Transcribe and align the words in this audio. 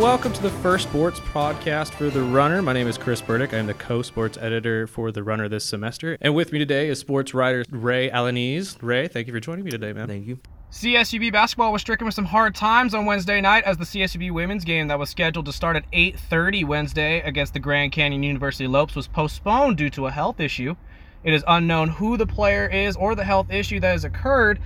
welcome 0.00 0.32
to 0.32 0.40
the 0.40 0.48
first 0.48 0.88
sports 0.88 1.20
podcast 1.20 1.92
for 1.92 2.08
The 2.08 2.22
Runner. 2.22 2.62
My 2.62 2.72
name 2.72 2.88
is 2.88 2.96
Chris 2.96 3.20
Burdick. 3.20 3.52
I'm 3.52 3.66
the 3.66 3.74
co 3.74 4.00
sports 4.00 4.38
editor 4.38 4.86
for 4.86 5.12
The 5.12 5.22
Runner 5.22 5.46
this 5.46 5.62
semester. 5.62 6.16
And 6.22 6.34
with 6.34 6.52
me 6.52 6.58
today 6.58 6.88
is 6.88 6.98
sports 6.98 7.34
writer 7.34 7.66
Ray 7.68 8.08
Alanese. 8.08 8.78
Ray, 8.80 9.08
thank 9.08 9.26
you 9.26 9.34
for 9.34 9.40
joining 9.40 9.62
me 9.62 9.70
today, 9.70 9.92
man. 9.92 10.08
Thank 10.08 10.26
you. 10.26 10.38
CSUB 10.72 11.30
basketball 11.30 11.70
was 11.70 11.82
stricken 11.82 12.06
with 12.06 12.14
some 12.14 12.24
hard 12.24 12.54
times 12.54 12.94
on 12.94 13.04
Wednesday 13.04 13.42
night 13.42 13.64
as 13.64 13.76
the 13.76 13.84
CSUB 13.84 14.30
women's 14.30 14.64
game 14.64 14.88
that 14.88 14.98
was 14.98 15.10
scheduled 15.10 15.44
to 15.44 15.52
start 15.52 15.76
at 15.76 15.84
8:30 15.92 16.64
Wednesday 16.64 17.20
against 17.20 17.52
the 17.52 17.60
Grand 17.60 17.92
Canyon 17.92 18.22
University 18.22 18.66
Lopes 18.66 18.96
was 18.96 19.06
postponed 19.06 19.76
due 19.76 19.90
to 19.90 20.06
a 20.06 20.10
health 20.10 20.40
issue. 20.40 20.76
It 21.24 21.34
is 21.34 21.44
unknown 21.46 21.88
who 21.90 22.16
the 22.16 22.26
player 22.26 22.66
is 22.66 22.96
or 22.96 23.14
the 23.14 23.24
health 23.24 23.50
issue 23.50 23.78
that 23.80 23.92
has 23.92 24.04
occurred, 24.04 24.60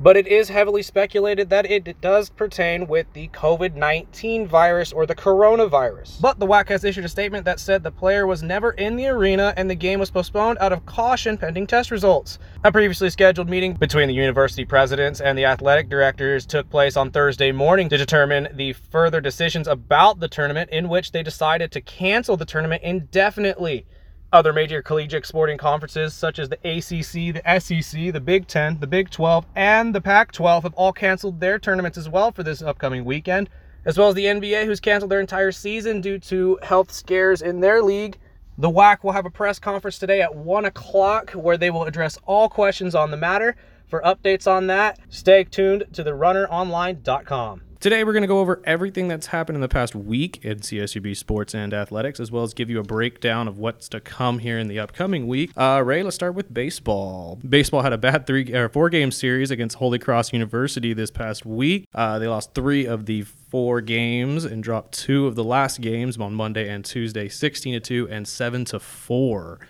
but 0.00 0.16
it 0.16 0.26
is 0.26 0.48
heavily 0.48 0.82
speculated 0.82 1.50
that 1.50 1.70
it 1.70 2.00
does 2.00 2.28
pertain 2.28 2.86
with 2.86 3.06
the 3.12 3.28
COVID 3.28 3.74
19 3.74 4.46
virus 4.46 4.92
or 4.92 5.06
the 5.06 5.14
coronavirus. 5.14 6.20
But 6.20 6.38
the 6.38 6.46
WAC 6.46 6.68
has 6.68 6.84
issued 6.84 7.04
a 7.04 7.08
statement 7.08 7.44
that 7.44 7.60
said 7.60 7.82
the 7.82 7.90
player 7.90 8.26
was 8.26 8.42
never 8.42 8.72
in 8.72 8.96
the 8.96 9.08
arena 9.08 9.54
and 9.56 9.70
the 9.70 9.74
game 9.74 10.00
was 10.00 10.10
postponed 10.10 10.58
out 10.60 10.72
of 10.72 10.84
caution 10.86 11.38
pending 11.38 11.66
test 11.66 11.90
results. 11.90 12.38
A 12.64 12.72
previously 12.72 13.10
scheduled 13.10 13.48
meeting 13.48 13.74
between 13.74 14.08
the 14.08 14.14
university 14.14 14.64
presidents 14.64 15.20
and 15.20 15.36
the 15.36 15.44
athletic 15.44 15.88
directors 15.88 16.46
took 16.46 16.68
place 16.70 16.96
on 16.96 17.10
Thursday 17.10 17.52
morning 17.52 17.88
to 17.88 17.96
determine 17.96 18.48
the 18.54 18.72
further 18.72 19.20
decisions 19.20 19.68
about 19.68 20.20
the 20.20 20.28
tournament, 20.28 20.70
in 20.70 20.88
which 20.88 21.12
they 21.12 21.22
decided 21.22 21.72
to 21.72 21.80
cancel 21.80 22.36
the 22.36 22.44
tournament 22.44 22.82
indefinitely. 22.82 23.86
Other 24.32 24.52
major 24.52 24.82
collegiate 24.82 25.24
sporting 25.24 25.56
conferences, 25.56 26.12
such 26.12 26.40
as 26.40 26.48
the 26.48 26.56
ACC, 26.56 27.32
the 27.32 27.60
SEC, 27.60 28.12
the 28.12 28.20
Big 28.20 28.48
Ten, 28.48 28.78
the 28.80 28.86
Big 28.86 29.08
12, 29.08 29.46
and 29.54 29.94
the 29.94 30.00
Pac 30.00 30.32
12, 30.32 30.64
have 30.64 30.74
all 30.74 30.92
canceled 30.92 31.38
their 31.38 31.60
tournaments 31.60 31.96
as 31.96 32.08
well 32.08 32.32
for 32.32 32.42
this 32.42 32.60
upcoming 32.60 33.04
weekend, 33.04 33.48
as 33.84 33.96
well 33.96 34.08
as 34.08 34.16
the 34.16 34.24
NBA, 34.24 34.64
who's 34.64 34.80
canceled 34.80 35.12
their 35.12 35.20
entire 35.20 35.52
season 35.52 36.00
due 36.00 36.18
to 36.18 36.58
health 36.62 36.90
scares 36.90 37.40
in 37.40 37.60
their 37.60 37.80
league. 37.80 38.18
The 38.58 38.70
WAC 38.70 39.04
will 39.04 39.12
have 39.12 39.26
a 39.26 39.30
press 39.30 39.60
conference 39.60 39.98
today 39.98 40.22
at 40.22 40.34
1 40.34 40.64
o'clock 40.64 41.30
where 41.30 41.56
they 41.56 41.70
will 41.70 41.84
address 41.84 42.18
all 42.26 42.48
questions 42.48 42.96
on 42.96 43.12
the 43.12 43.16
matter. 43.16 43.54
For 43.86 44.02
updates 44.02 44.50
on 44.50 44.66
that, 44.66 44.98
stay 45.08 45.44
tuned 45.44 45.84
to 45.92 46.02
therunneronline.com. 46.02 47.62
Today, 47.86 48.02
we're 48.02 48.14
going 48.14 48.22
to 48.22 48.26
go 48.26 48.40
over 48.40 48.60
everything 48.64 49.06
that's 49.06 49.28
happened 49.28 49.54
in 49.54 49.60
the 49.60 49.68
past 49.68 49.94
week 49.94 50.44
in 50.44 50.58
CSUB 50.58 51.16
sports 51.16 51.54
and 51.54 51.72
athletics, 51.72 52.18
as 52.18 52.32
well 52.32 52.42
as 52.42 52.52
give 52.52 52.68
you 52.68 52.80
a 52.80 52.82
breakdown 52.82 53.46
of 53.46 53.58
what's 53.58 53.88
to 53.90 54.00
come 54.00 54.40
here 54.40 54.58
in 54.58 54.66
the 54.66 54.80
upcoming 54.80 55.28
week. 55.28 55.52
Uh, 55.56 55.80
Ray, 55.86 56.02
let's 56.02 56.16
start 56.16 56.34
with 56.34 56.52
baseball. 56.52 57.38
Baseball 57.48 57.82
had 57.82 57.92
a 57.92 57.96
bad 57.96 58.26
three 58.26 58.52
or 58.52 58.68
four 58.68 58.90
game 58.90 59.12
series 59.12 59.52
against 59.52 59.76
Holy 59.76 60.00
Cross 60.00 60.32
University 60.32 60.94
this 60.94 61.12
past 61.12 61.46
week. 61.46 61.86
Uh, 61.94 62.18
they 62.18 62.26
lost 62.26 62.56
three 62.56 62.86
of 62.86 63.06
the 63.06 63.22
four 63.22 63.80
games 63.80 64.44
and 64.44 64.64
dropped 64.64 64.90
two 64.90 65.28
of 65.28 65.36
the 65.36 65.44
last 65.44 65.80
games 65.80 66.18
on 66.18 66.34
Monday 66.34 66.68
and 66.68 66.84
Tuesday, 66.84 67.28
16 67.28 67.74
to 67.74 67.78
two 67.78 68.08
and 68.10 68.26
seven 68.26 68.64
to 68.64 68.80
four. 68.80 69.60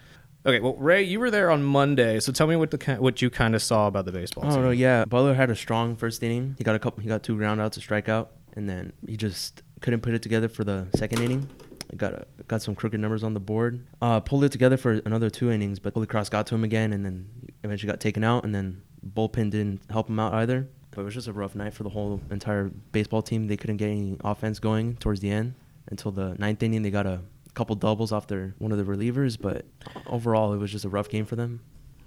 Okay, 0.46 0.60
well, 0.60 0.74
Ray, 0.76 1.02
you 1.02 1.18
were 1.18 1.30
there 1.32 1.50
on 1.50 1.64
Monday, 1.64 2.20
so 2.20 2.30
tell 2.30 2.46
me 2.46 2.54
what 2.54 2.70
the 2.70 2.96
what 3.00 3.20
you 3.20 3.30
kind 3.30 3.56
of 3.56 3.62
saw 3.62 3.88
about 3.88 4.04
the 4.04 4.12
baseball 4.12 4.44
Oh 4.46 4.50
team. 4.54 4.62
no, 4.62 4.70
yeah. 4.70 5.04
Butler 5.04 5.34
had 5.34 5.50
a 5.50 5.56
strong 5.56 5.96
first 5.96 6.22
inning. 6.22 6.54
He 6.56 6.62
got 6.62 6.76
a 6.76 6.78
couple. 6.78 7.02
He 7.02 7.08
got 7.08 7.24
two 7.24 7.36
groundouts, 7.36 7.76
a 7.76 7.80
strikeout, 7.80 8.28
and 8.54 8.68
then 8.68 8.92
he 9.08 9.16
just 9.16 9.62
couldn't 9.80 10.02
put 10.02 10.14
it 10.14 10.22
together 10.22 10.48
for 10.48 10.62
the 10.62 10.86
second 10.94 11.20
inning. 11.20 11.48
Got 11.96 12.12
a, 12.12 12.26
got 12.46 12.62
some 12.62 12.76
crooked 12.76 13.00
numbers 13.00 13.24
on 13.24 13.34
the 13.34 13.40
board. 13.40 13.84
Uh, 14.00 14.20
pulled 14.20 14.44
it 14.44 14.52
together 14.52 14.76
for 14.76 15.00
another 15.04 15.30
two 15.30 15.50
innings, 15.50 15.80
but 15.80 15.94
Holy 15.94 16.06
Cross 16.06 16.28
got 16.28 16.46
to 16.48 16.54
him 16.54 16.62
again, 16.62 16.92
and 16.92 17.04
then 17.04 17.28
eventually 17.64 17.90
got 17.90 17.98
taken 18.00 18.22
out. 18.22 18.44
And 18.44 18.54
then 18.54 18.82
bullpen 19.04 19.50
didn't 19.50 19.80
help 19.90 20.08
him 20.08 20.20
out 20.20 20.32
either. 20.34 20.68
But 20.92 21.02
it 21.02 21.04
was 21.04 21.14
just 21.14 21.26
a 21.28 21.32
rough 21.32 21.56
night 21.56 21.74
for 21.74 21.82
the 21.82 21.90
whole 21.90 22.20
entire 22.30 22.70
baseball 22.92 23.20
team. 23.20 23.48
They 23.48 23.56
couldn't 23.56 23.78
get 23.78 23.88
any 23.88 24.16
offense 24.22 24.60
going 24.60 24.96
towards 24.96 25.20
the 25.20 25.30
end 25.30 25.54
until 25.88 26.12
the 26.12 26.34
ninth 26.38 26.62
inning. 26.62 26.82
They 26.82 26.90
got 26.90 27.06
a 27.06 27.20
couple 27.56 27.74
doubles 27.74 28.12
off 28.12 28.26
their 28.28 28.54
one 28.58 28.70
of 28.70 28.78
the 28.78 28.84
relievers, 28.84 29.40
but 29.40 29.64
overall 30.06 30.52
it 30.52 30.58
was 30.58 30.70
just 30.70 30.84
a 30.84 30.88
rough 30.88 31.08
game 31.08 31.24
for 31.24 31.34
them. 31.34 31.60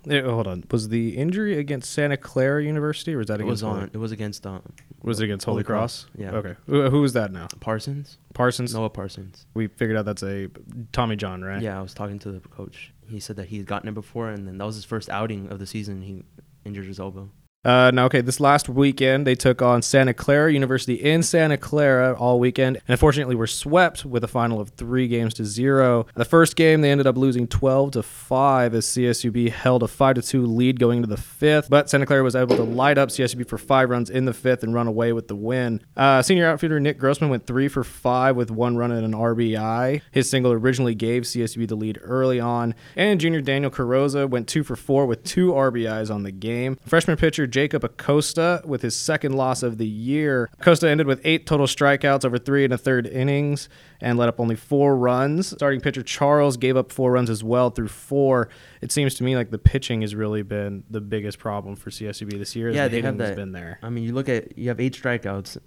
Yeah, 0.06 0.22
hold 0.22 0.48
on. 0.48 0.64
Was 0.72 0.88
the 0.90 1.18
injury 1.18 1.58
against 1.58 1.92
Santa 1.92 2.16
Clara 2.16 2.64
University, 2.64 3.14
or 3.14 3.18
was 3.18 3.28
that 3.28 3.42
It 3.42 3.44
was 3.44 3.62
against 3.62 3.64
on. 3.66 3.80
Holy, 3.82 3.92
It 3.94 3.98
was 3.98 4.12
against 4.14 4.48
um, 4.48 4.62
was 5.04 5.20
it 5.20 5.26
against 5.26 5.46
Holy, 5.46 5.56
Holy 5.56 5.64
Cross? 5.66 6.06
Cross, 6.06 6.12
yeah. 6.18 6.32
Okay. 6.32 6.56
Who, 6.68 6.90
who 6.90 7.04
is 7.04 7.14
that 7.14 7.34
now? 7.34 7.48
Parsons. 7.60 8.18
Parsons. 8.34 8.74
Noah 8.74 8.90
Parsons. 8.90 9.46
We 9.54 9.68
figured 9.68 9.98
out 9.98 10.06
that's 10.06 10.24
a 10.24 10.48
Tommy 10.94 11.18
John, 11.18 11.42
right? 11.44 11.62
Yeah, 11.62 11.78
I 11.78 11.82
was 11.82 11.94
talking 11.94 12.18
to 12.20 12.32
the 12.32 12.40
coach. 12.40 12.94
He 13.08 13.20
said 13.20 13.36
that 13.36 13.50
he 13.50 13.58
had 13.58 13.66
gotten 13.66 13.90
it 13.90 13.94
before, 13.94 14.30
and 14.30 14.48
then 14.48 14.58
that 14.58 14.66
was 14.66 14.76
his 14.76 14.86
first 14.86 15.10
outing 15.10 15.50
of 15.52 15.60
the 15.60 15.66
season. 15.66 16.02
He 16.02 16.24
injured 16.64 16.86
his 16.86 17.00
elbow. 17.00 17.30
Uh, 17.66 17.92
now, 17.94 18.06
okay, 18.06 18.22
this 18.22 18.40
last 18.40 18.70
weekend 18.70 19.28
they 19.28 19.36
took 19.36 19.62
on 19.62 19.82
Santa 19.82 20.14
Clara 20.14 20.54
University 20.54 20.94
in 20.94 21.22
Santa 21.22 21.58
Clara 21.58 22.14
all 22.18 22.40
weekend, 22.40 22.78
and 22.78 22.86
unfortunately 22.88 23.36
were 23.36 23.48
swept 23.48 24.06
with 24.06 24.24
a 24.24 24.30
final 24.30 24.62
of 24.62 24.70
three 24.70 25.10
games 25.10 25.34
to 25.34 25.44
zero. 25.44 26.06
The 26.16 26.24
first 26.24 26.56
game 26.56 26.80
they 26.80 26.90
ended 26.90 27.06
up 27.06 27.18
losing 27.18 27.48
12 27.48 27.92
to 27.92 28.04
five 28.04 28.74
as 28.74 28.86
CSUB 28.86 29.52
held 29.52 29.84
a 29.84 29.90
five 29.90 30.16
to 30.16 30.22
two 30.22 30.46
lead 30.46 30.80
going 30.80 31.00
into 31.00 31.10
the 31.10 31.22
fifth, 31.22 31.70
but 31.70 31.90
Santa 31.90 32.06
Clara 32.06 32.24
was 32.24 32.34
able 32.34 32.56
to 32.56 32.64
light 32.64 32.98
up 32.98 33.10
CSUB 33.10 33.46
for 33.50 33.58
five 33.58 33.90
runs 33.90 34.10
in 34.10 34.24
the 34.24 34.34
fifth 34.34 34.64
and 34.64 34.74
run 34.74 34.88
away 34.88 35.12
with 35.12 35.28
the 35.28 35.36
win. 35.36 35.82
Uh, 35.98 36.22
senior 36.22 36.48
outfielder 36.48 36.80
Nick 36.80 36.98
Grossman 36.98 37.30
went 37.30 37.46
three 37.46 37.68
for 37.68 37.84
five 37.84 38.38
with 38.38 38.52
one 38.52 38.78
run 38.78 38.92
and 38.92 39.04
an 39.04 39.12
RBI. 39.12 40.02
His 40.12 40.30
single 40.30 40.54
originally 40.54 40.96
gave 40.96 41.24
CSUB 41.24 41.68
the 41.68 41.76
lead 41.76 42.00
early 42.04 42.40
on, 42.40 42.74
and 42.96 43.20
junior 43.20 43.42
Daniel 43.42 43.70
Carroza 43.70 44.30
went 44.30 44.48
two 44.48 44.64
for 44.64 44.78
four 44.78 45.06
with 45.06 45.26
two 45.26 45.52
RBIs 45.52 46.10
on 46.10 46.24
the 46.24 46.32
game. 46.32 46.78
Freshman 46.86 47.18
pitcher 47.18 47.49
Jacob 47.50 47.84
Acosta 47.84 48.62
with 48.66 48.82
his 48.82 48.96
second 48.96 49.34
loss 49.34 49.64
of 49.64 49.78
the 49.78 49.88
year. 49.88 50.50
Acosta 50.60 50.90
ended 50.90 51.08
with 51.08 51.20
eight 51.24 51.46
total 51.46 51.66
strikeouts 51.66 52.24
over 52.24 52.38
three 52.38 52.64
and 52.64 52.74
a 52.74 52.78
third 52.78 53.06
innings 53.08 53.68
and 54.02 54.18
let 54.18 54.30
up 54.30 54.40
only 54.40 54.56
four 54.56 54.96
runs. 54.96 55.48
Starting 55.50 55.82
pitcher 55.82 56.04
Charles 56.04 56.56
gave 56.58 56.78
up 56.78 56.92
four 56.92 57.12
runs 57.12 57.30
as 57.30 57.44
well 57.44 57.70
through 57.70 57.90
four. 57.90 58.50
It 58.82 58.92
seems 58.92 59.16
to 59.16 59.24
me 59.24 59.36
like 59.36 59.50
the 59.52 59.58
pitching 59.58 60.02
has 60.02 60.16
really 60.16 60.42
been 60.42 60.84
the 60.90 61.02
biggest 61.02 61.40
problem 61.40 61.76
for 61.76 61.90
CSUB 61.90 62.38
this 62.38 62.56
year. 62.56 62.70
Yeah, 62.70 62.88
the 62.88 62.98
they 62.98 63.02
have 63.02 63.18
that- 63.18 63.36
been 63.36 63.52
there. 63.52 63.80
I 63.84 63.90
mean, 63.90 64.04
you 64.04 64.14
look 64.14 64.30
at 64.30 64.58
you 64.58 64.70
have 64.70 64.80
eight 64.80 64.94
strikeouts, 64.94 65.58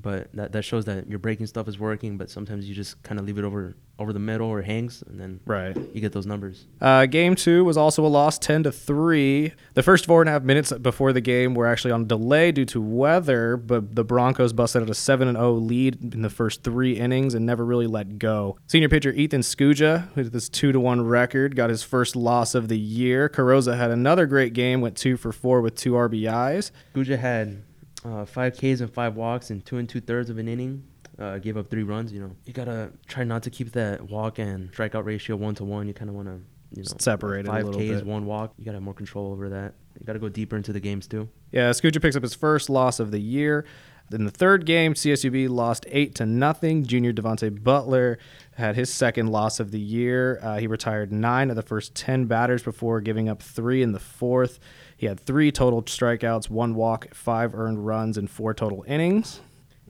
but 0.00 0.32
that, 0.34 0.52
that 0.52 0.62
shows 0.62 0.84
that 0.86 1.08
your 1.08 1.18
breaking 1.18 1.46
stuff 1.46 1.68
is 1.68 1.78
working. 1.78 2.16
But 2.16 2.30
sometimes 2.30 2.68
you 2.68 2.74
just 2.74 3.02
kind 3.02 3.18
of 3.20 3.26
leave 3.26 3.38
it 3.38 3.44
over 3.44 3.74
over 4.00 4.12
the 4.12 4.20
middle 4.20 4.46
or 4.46 4.62
hangs, 4.62 5.02
and 5.08 5.18
then 5.18 5.40
Right. 5.44 5.76
you 5.92 6.00
get 6.00 6.12
those 6.12 6.24
numbers. 6.24 6.66
Uh, 6.80 7.06
game 7.06 7.34
two 7.34 7.64
was 7.64 7.76
also 7.76 8.06
a 8.06 8.08
loss, 8.08 8.38
ten 8.38 8.62
to 8.62 8.70
three. 8.70 9.52
The 9.74 9.82
first 9.82 10.06
four 10.06 10.22
and 10.22 10.28
a 10.28 10.32
half 10.32 10.44
minutes 10.44 10.70
before 10.72 11.12
the 11.12 11.20
game 11.20 11.52
were 11.54 11.66
actually 11.66 11.90
on 11.90 12.06
delay 12.06 12.52
due 12.52 12.64
to 12.66 12.80
weather, 12.80 13.56
but 13.56 13.96
the 13.96 14.04
Broncos 14.04 14.52
busted 14.52 14.82
out 14.82 14.88
a 14.90 14.94
seven 14.94 15.26
and 15.26 15.36
zero 15.36 15.52
lead 15.54 16.14
in 16.14 16.22
the 16.22 16.30
first 16.30 16.62
three 16.62 16.92
innings 16.96 17.34
and 17.34 17.44
never 17.44 17.64
really 17.64 17.88
let 17.88 18.20
go. 18.20 18.56
Senior 18.68 18.88
pitcher 18.88 19.10
Ethan 19.10 19.40
Skuja, 19.40 20.14
with 20.14 20.32
this 20.32 20.48
two 20.48 20.70
to 20.70 20.78
one 20.78 21.00
record, 21.04 21.56
got 21.56 21.68
his 21.68 21.82
first 21.82 22.14
loss 22.14 22.54
of 22.54 22.68
the 22.68 22.78
year. 22.78 23.28
Carroza 23.28 23.76
had 23.76 23.90
another 23.90 24.26
great 24.26 24.52
game, 24.52 24.80
went 24.80 24.96
two 24.96 25.16
for 25.16 25.32
four 25.32 25.60
with 25.60 25.74
two 25.74 25.94
RBIs. 25.94 26.70
Skuja 26.94 27.18
had 27.18 27.62
uh, 28.04 28.24
five 28.24 28.54
Ks 28.56 28.80
and 28.80 28.92
five 28.92 29.16
walks 29.16 29.50
in 29.50 29.60
two 29.62 29.78
and 29.78 29.88
two 29.88 30.00
thirds 30.00 30.30
of 30.30 30.38
an 30.38 30.48
inning. 30.48 30.84
Uh, 31.18 31.36
gave 31.38 31.56
up 31.56 31.68
three 31.68 31.82
runs. 31.82 32.12
You 32.12 32.20
know, 32.20 32.30
you 32.46 32.52
gotta 32.52 32.92
try 33.08 33.24
not 33.24 33.42
to 33.42 33.50
keep 33.50 33.72
that 33.72 34.08
walk 34.08 34.38
and 34.38 34.70
strikeout 34.72 35.04
ratio 35.04 35.34
one 35.34 35.54
to 35.56 35.64
one. 35.64 35.88
You 35.88 35.94
kind 35.94 36.08
of 36.08 36.14
want 36.14 36.28
to, 36.28 36.34
you 36.76 36.84
know, 36.84 36.96
Separate 36.98 37.40
it 37.40 37.48
a 37.48 37.50
five 37.50 37.66
Ks, 37.72 37.76
bit. 37.76 38.06
one 38.06 38.24
walk. 38.24 38.52
You 38.56 38.64
gotta 38.64 38.76
have 38.76 38.84
more 38.84 38.94
control 38.94 39.32
over 39.32 39.48
that. 39.48 39.74
You 39.98 40.06
gotta 40.06 40.20
go 40.20 40.28
deeper 40.28 40.56
into 40.56 40.72
the 40.72 40.78
games 40.78 41.08
too. 41.08 41.28
Yeah, 41.50 41.70
Skuja 41.70 42.00
picks 42.00 42.14
up 42.14 42.22
his 42.22 42.34
first 42.36 42.70
loss 42.70 43.00
of 43.00 43.10
the 43.10 43.18
year. 43.20 43.64
In 44.12 44.24
the 44.24 44.30
third 44.30 44.64
game, 44.64 44.94
CSUB 44.94 45.48
lost 45.50 45.84
eight 45.88 46.14
to 46.14 46.24
nothing. 46.24 46.84
Junior 46.86 47.12
Devontae 47.12 47.62
Butler 47.62 48.18
had 48.54 48.74
his 48.76 48.90
second 48.90 49.26
loss 49.26 49.58
of 49.60 49.70
the 49.70 49.80
year. 49.80 50.38
Uh, 50.40 50.58
he 50.58 50.66
retired 50.68 51.12
nine 51.12 51.50
of 51.50 51.56
the 51.56 51.62
first 51.62 51.94
ten 51.96 52.26
batters 52.26 52.62
before 52.62 53.00
giving 53.00 53.28
up 53.28 53.42
three 53.42 53.82
in 53.82 53.90
the 53.92 53.98
fourth. 53.98 54.60
He 54.98 55.06
had 55.06 55.20
three 55.20 55.52
total 55.52 55.80
strikeouts, 55.84 56.50
one 56.50 56.74
walk, 56.74 57.14
five 57.14 57.54
earned 57.54 57.86
runs, 57.86 58.18
and 58.18 58.28
four 58.28 58.52
total 58.52 58.84
innings. 58.88 59.40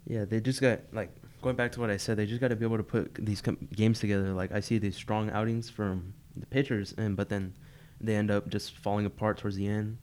Yeah, 0.06 0.26
they 0.26 0.38
just 0.38 0.60
got 0.60 0.80
like 0.92 1.10
going 1.40 1.56
back 1.56 1.72
to 1.72 1.80
what 1.80 1.88
I 1.88 1.96
said. 1.96 2.18
They 2.18 2.26
just 2.26 2.42
got 2.42 2.48
to 2.48 2.56
be 2.56 2.66
able 2.66 2.76
to 2.76 2.82
put 2.82 3.14
these 3.14 3.40
com- 3.40 3.56
games 3.74 4.00
together. 4.00 4.34
Like 4.34 4.52
I 4.52 4.60
see 4.60 4.76
these 4.76 4.96
strong 4.96 5.30
outings 5.30 5.70
from 5.70 6.12
the 6.36 6.44
pitchers, 6.44 6.94
and 6.98 7.16
but 7.16 7.30
then 7.30 7.54
they 8.02 8.16
end 8.16 8.30
up 8.30 8.48
just 8.48 8.76
falling 8.76 9.06
apart 9.06 9.38
towards 9.38 9.56
the 9.56 9.66
end. 9.66 9.96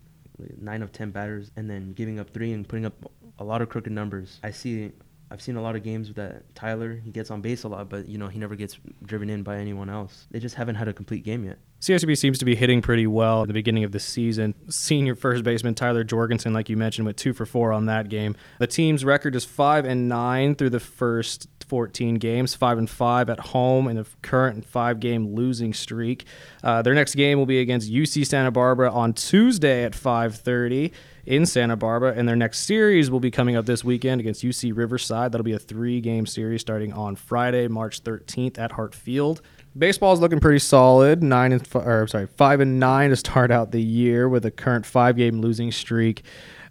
Nine 0.59 0.81
of 0.81 0.91
ten 0.91 1.11
batters, 1.11 1.51
and 1.55 1.69
then 1.69 1.93
giving 1.93 2.19
up 2.19 2.31
three 2.31 2.51
and 2.51 2.67
putting 2.67 2.87
up 2.87 3.11
a 3.37 3.43
lot 3.43 3.61
of 3.61 3.69
crooked 3.69 3.93
numbers. 3.93 4.39
I 4.43 4.49
see. 4.49 4.91
I've 5.31 5.41
seen 5.41 5.55
a 5.55 5.61
lot 5.61 5.75
of 5.75 5.83
games 5.83 6.13
that 6.13 6.53
Tyler 6.55 6.93
he 7.03 7.11
gets 7.11 7.31
on 7.31 7.41
base 7.41 7.63
a 7.63 7.67
lot, 7.67 7.89
but 7.89 8.07
you 8.07 8.17
know 8.17 8.27
he 8.27 8.39
never 8.39 8.55
gets 8.55 8.77
driven 9.03 9.29
in 9.29 9.43
by 9.43 9.57
anyone 9.57 9.89
else. 9.89 10.27
They 10.31 10.39
just 10.39 10.55
haven't 10.55 10.75
had 10.75 10.87
a 10.87 10.93
complete 10.93 11.23
game 11.23 11.43
yet. 11.43 11.57
CSUB 11.81 12.17
seems 12.17 12.39
to 12.39 12.45
be 12.45 12.55
hitting 12.55 12.81
pretty 12.81 13.05
well 13.05 13.41
at 13.41 13.47
the 13.47 13.53
beginning 13.53 13.83
of 13.83 13.91
the 13.91 13.99
season. 13.99 14.55
Senior 14.69 15.15
first 15.15 15.43
baseman 15.43 15.75
Tyler 15.75 16.03
Jorgensen, 16.03 16.53
like 16.53 16.69
you 16.69 16.77
mentioned, 16.77 17.05
went 17.05 17.17
two 17.17 17.33
for 17.33 17.45
four 17.45 17.71
on 17.71 17.85
that 17.87 18.09
game. 18.09 18.35
The 18.59 18.67
team's 18.67 19.05
record 19.05 19.35
is 19.35 19.45
five 19.45 19.85
and 19.85 20.07
nine 20.07 20.55
through 20.55 20.71
the 20.71 20.79
first 20.79 21.47
last 21.65 21.69
14 21.69 22.15
games, 22.15 22.55
five 22.55 22.77
and 22.77 22.89
five 22.89 23.29
at 23.29 23.39
home 23.39 23.87
in 23.87 23.97
a 23.97 24.05
current 24.21 24.65
five-game 24.65 25.35
losing 25.35 25.73
streak. 25.73 26.25
Uh, 26.63 26.81
their 26.81 26.93
next 26.93 27.15
game 27.15 27.37
will 27.37 27.45
be 27.45 27.59
against 27.59 27.91
UC 27.91 28.25
Santa 28.25 28.51
Barbara 28.51 28.91
on 28.91 29.13
Tuesday 29.13 29.83
at 29.83 29.93
5:30 29.93 30.91
in 31.25 31.45
Santa 31.45 31.75
Barbara, 31.75 32.13
and 32.15 32.27
their 32.27 32.35
next 32.35 32.59
series 32.59 33.09
will 33.09 33.19
be 33.19 33.31
coming 33.31 33.55
up 33.55 33.65
this 33.65 33.83
weekend 33.83 34.21
against 34.21 34.43
UC 34.43 34.71
Riverside. 34.71 35.31
That'll 35.31 35.43
be 35.43 35.53
a 35.53 35.59
three-game 35.59 36.27
series 36.27 36.61
starting 36.61 36.93
on 36.93 37.15
Friday, 37.15 37.67
March 37.67 38.03
13th 38.03 38.59
at 38.59 38.73
Hardt 38.73 38.93
Field. 38.93 39.41
Baseball 39.77 40.13
is 40.13 40.19
looking 40.19 40.39
pretty 40.39 40.59
solid. 40.59 41.23
Nine 41.23 41.51
and 41.51 41.61
f- 41.61 41.75
or 41.75 42.07
sorry, 42.07 42.27
five 42.27 42.59
and 42.59 42.79
nine 42.79 43.09
to 43.09 43.15
start 43.15 43.51
out 43.51 43.71
the 43.71 43.81
year 43.81 44.29
with 44.29 44.45
a 44.45 44.51
current 44.51 44.85
five-game 44.85 45.41
losing 45.41 45.71
streak. 45.71 46.23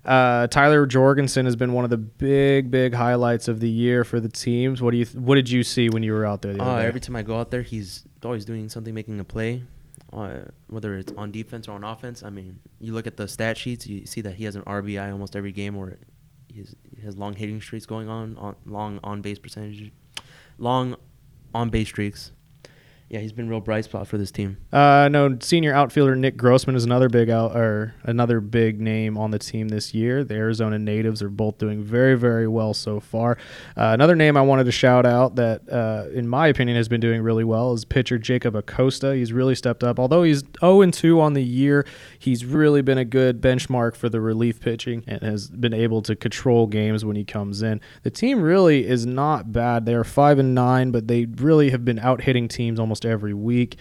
Uh, 0.04 0.46
Tyler 0.48 0.84
Jorgensen 0.86 1.46
has 1.46 1.56
been 1.56 1.72
one 1.72 1.84
of 1.84 1.90
the 1.90 1.96
big, 1.96 2.70
big 2.70 2.92
highlights 2.94 3.48
of 3.48 3.60
the 3.60 3.68
year 3.70 4.04
for 4.04 4.20
the 4.20 4.28
teams. 4.28 4.82
What 4.82 4.90
do 4.90 4.98
you? 4.98 5.04
Th- 5.06 5.16
what 5.16 5.36
did 5.36 5.48
you 5.50 5.62
see 5.62 5.88
when 5.88 6.02
you 6.02 6.12
were 6.12 6.26
out 6.26 6.42
there? 6.42 6.52
The 6.52 6.60
Uh, 6.62 6.64
other 6.66 6.82
day? 6.82 6.88
every 6.88 7.00
time 7.00 7.16
I 7.16 7.22
go 7.22 7.38
out 7.38 7.50
there, 7.50 7.62
he's 7.62 8.04
always 8.22 8.44
doing 8.44 8.68
something, 8.68 8.94
making 8.94 9.18
a 9.20 9.24
play. 9.24 9.62
Uh, 10.12 10.42
whether 10.68 10.96
it's 10.96 11.12
on 11.16 11.32
defense 11.32 11.66
or 11.66 11.72
on 11.72 11.82
offense, 11.82 12.22
I 12.22 12.30
mean, 12.30 12.60
you 12.80 12.92
look 12.92 13.06
at 13.06 13.16
the 13.16 13.26
stat 13.26 13.56
sheets, 13.56 13.86
you 13.86 14.06
see 14.06 14.20
that 14.20 14.34
he 14.34 14.44
has 14.44 14.54
an 14.54 14.62
RBI 14.62 15.10
almost 15.10 15.34
every 15.34 15.50
game, 15.50 15.76
or 15.76 15.96
he's, 16.52 16.76
he 16.94 17.02
has 17.02 17.16
long 17.16 17.34
hitting 17.34 17.60
streaks 17.60 17.84
going 17.86 18.08
on, 18.08 18.36
on 18.36 18.54
long 18.66 19.00
on 19.02 19.22
base 19.22 19.38
percentage, 19.40 19.90
long 20.58 20.96
on 21.54 21.70
base 21.70 21.88
streaks. 21.88 22.30
Yeah, 23.10 23.20
he's 23.20 23.32
been 23.32 23.50
real 23.50 23.60
bright 23.60 23.84
spot 23.84 24.08
for 24.08 24.16
this 24.18 24.32
team. 24.32 24.56
Uh, 24.72 25.08
no, 25.12 25.36
senior 25.40 25.74
outfielder 25.74 26.16
Nick 26.16 26.36
Grossman 26.36 26.74
is 26.74 26.84
another 26.84 27.08
big 27.08 27.28
out 27.28 27.54
or 27.54 27.94
another 28.02 28.40
big 28.40 28.80
name 28.80 29.18
on 29.18 29.30
the 29.30 29.38
team 29.38 29.68
this 29.68 29.92
year. 29.92 30.24
The 30.24 30.34
Arizona 30.34 30.78
natives 30.78 31.22
are 31.22 31.28
both 31.28 31.58
doing 31.58 31.82
very, 31.82 32.16
very 32.16 32.48
well 32.48 32.74
so 32.74 33.00
far. 33.00 33.36
Uh, 33.76 33.92
another 33.92 34.16
name 34.16 34.36
I 34.36 34.42
wanted 34.42 34.64
to 34.64 34.72
shout 34.72 35.04
out 35.04 35.36
that, 35.36 35.70
uh, 35.70 36.08
in 36.12 36.26
my 36.26 36.48
opinion, 36.48 36.76
has 36.78 36.88
been 36.88 37.00
doing 37.00 37.20
really 37.22 37.44
well 37.44 37.74
is 37.74 37.84
pitcher 37.84 38.18
Jacob 38.18 38.56
Acosta. 38.56 39.14
He's 39.14 39.32
really 39.32 39.54
stepped 39.54 39.84
up. 39.84 40.00
Although 40.00 40.22
he's 40.22 40.42
0 40.60 40.80
and 40.80 40.92
2 40.92 41.20
on 41.20 41.34
the 41.34 41.44
year, 41.44 41.86
he's 42.18 42.44
really 42.44 42.80
been 42.82 42.98
a 42.98 43.04
good 43.04 43.40
benchmark 43.40 43.96
for 43.96 44.08
the 44.08 44.20
relief 44.20 44.60
pitching 44.60 45.04
and 45.06 45.22
has 45.22 45.48
been 45.50 45.74
able 45.74 46.00
to 46.02 46.16
control 46.16 46.66
games 46.66 47.04
when 47.04 47.16
he 47.16 47.24
comes 47.24 47.62
in. 47.62 47.80
The 48.02 48.10
team 48.10 48.40
really 48.40 48.86
is 48.86 49.06
not 49.06 49.52
bad. 49.52 49.86
They 49.86 49.94
are 49.94 50.04
five 50.04 50.38
and 50.38 50.54
nine, 50.54 50.90
but 50.90 51.06
they 51.06 51.26
really 51.26 51.70
have 51.70 51.84
been 51.84 51.98
out 51.98 52.22
hitting 52.22 52.48
teams 52.48 52.80
almost 52.80 53.03
every 53.06 53.34
week. 53.34 53.76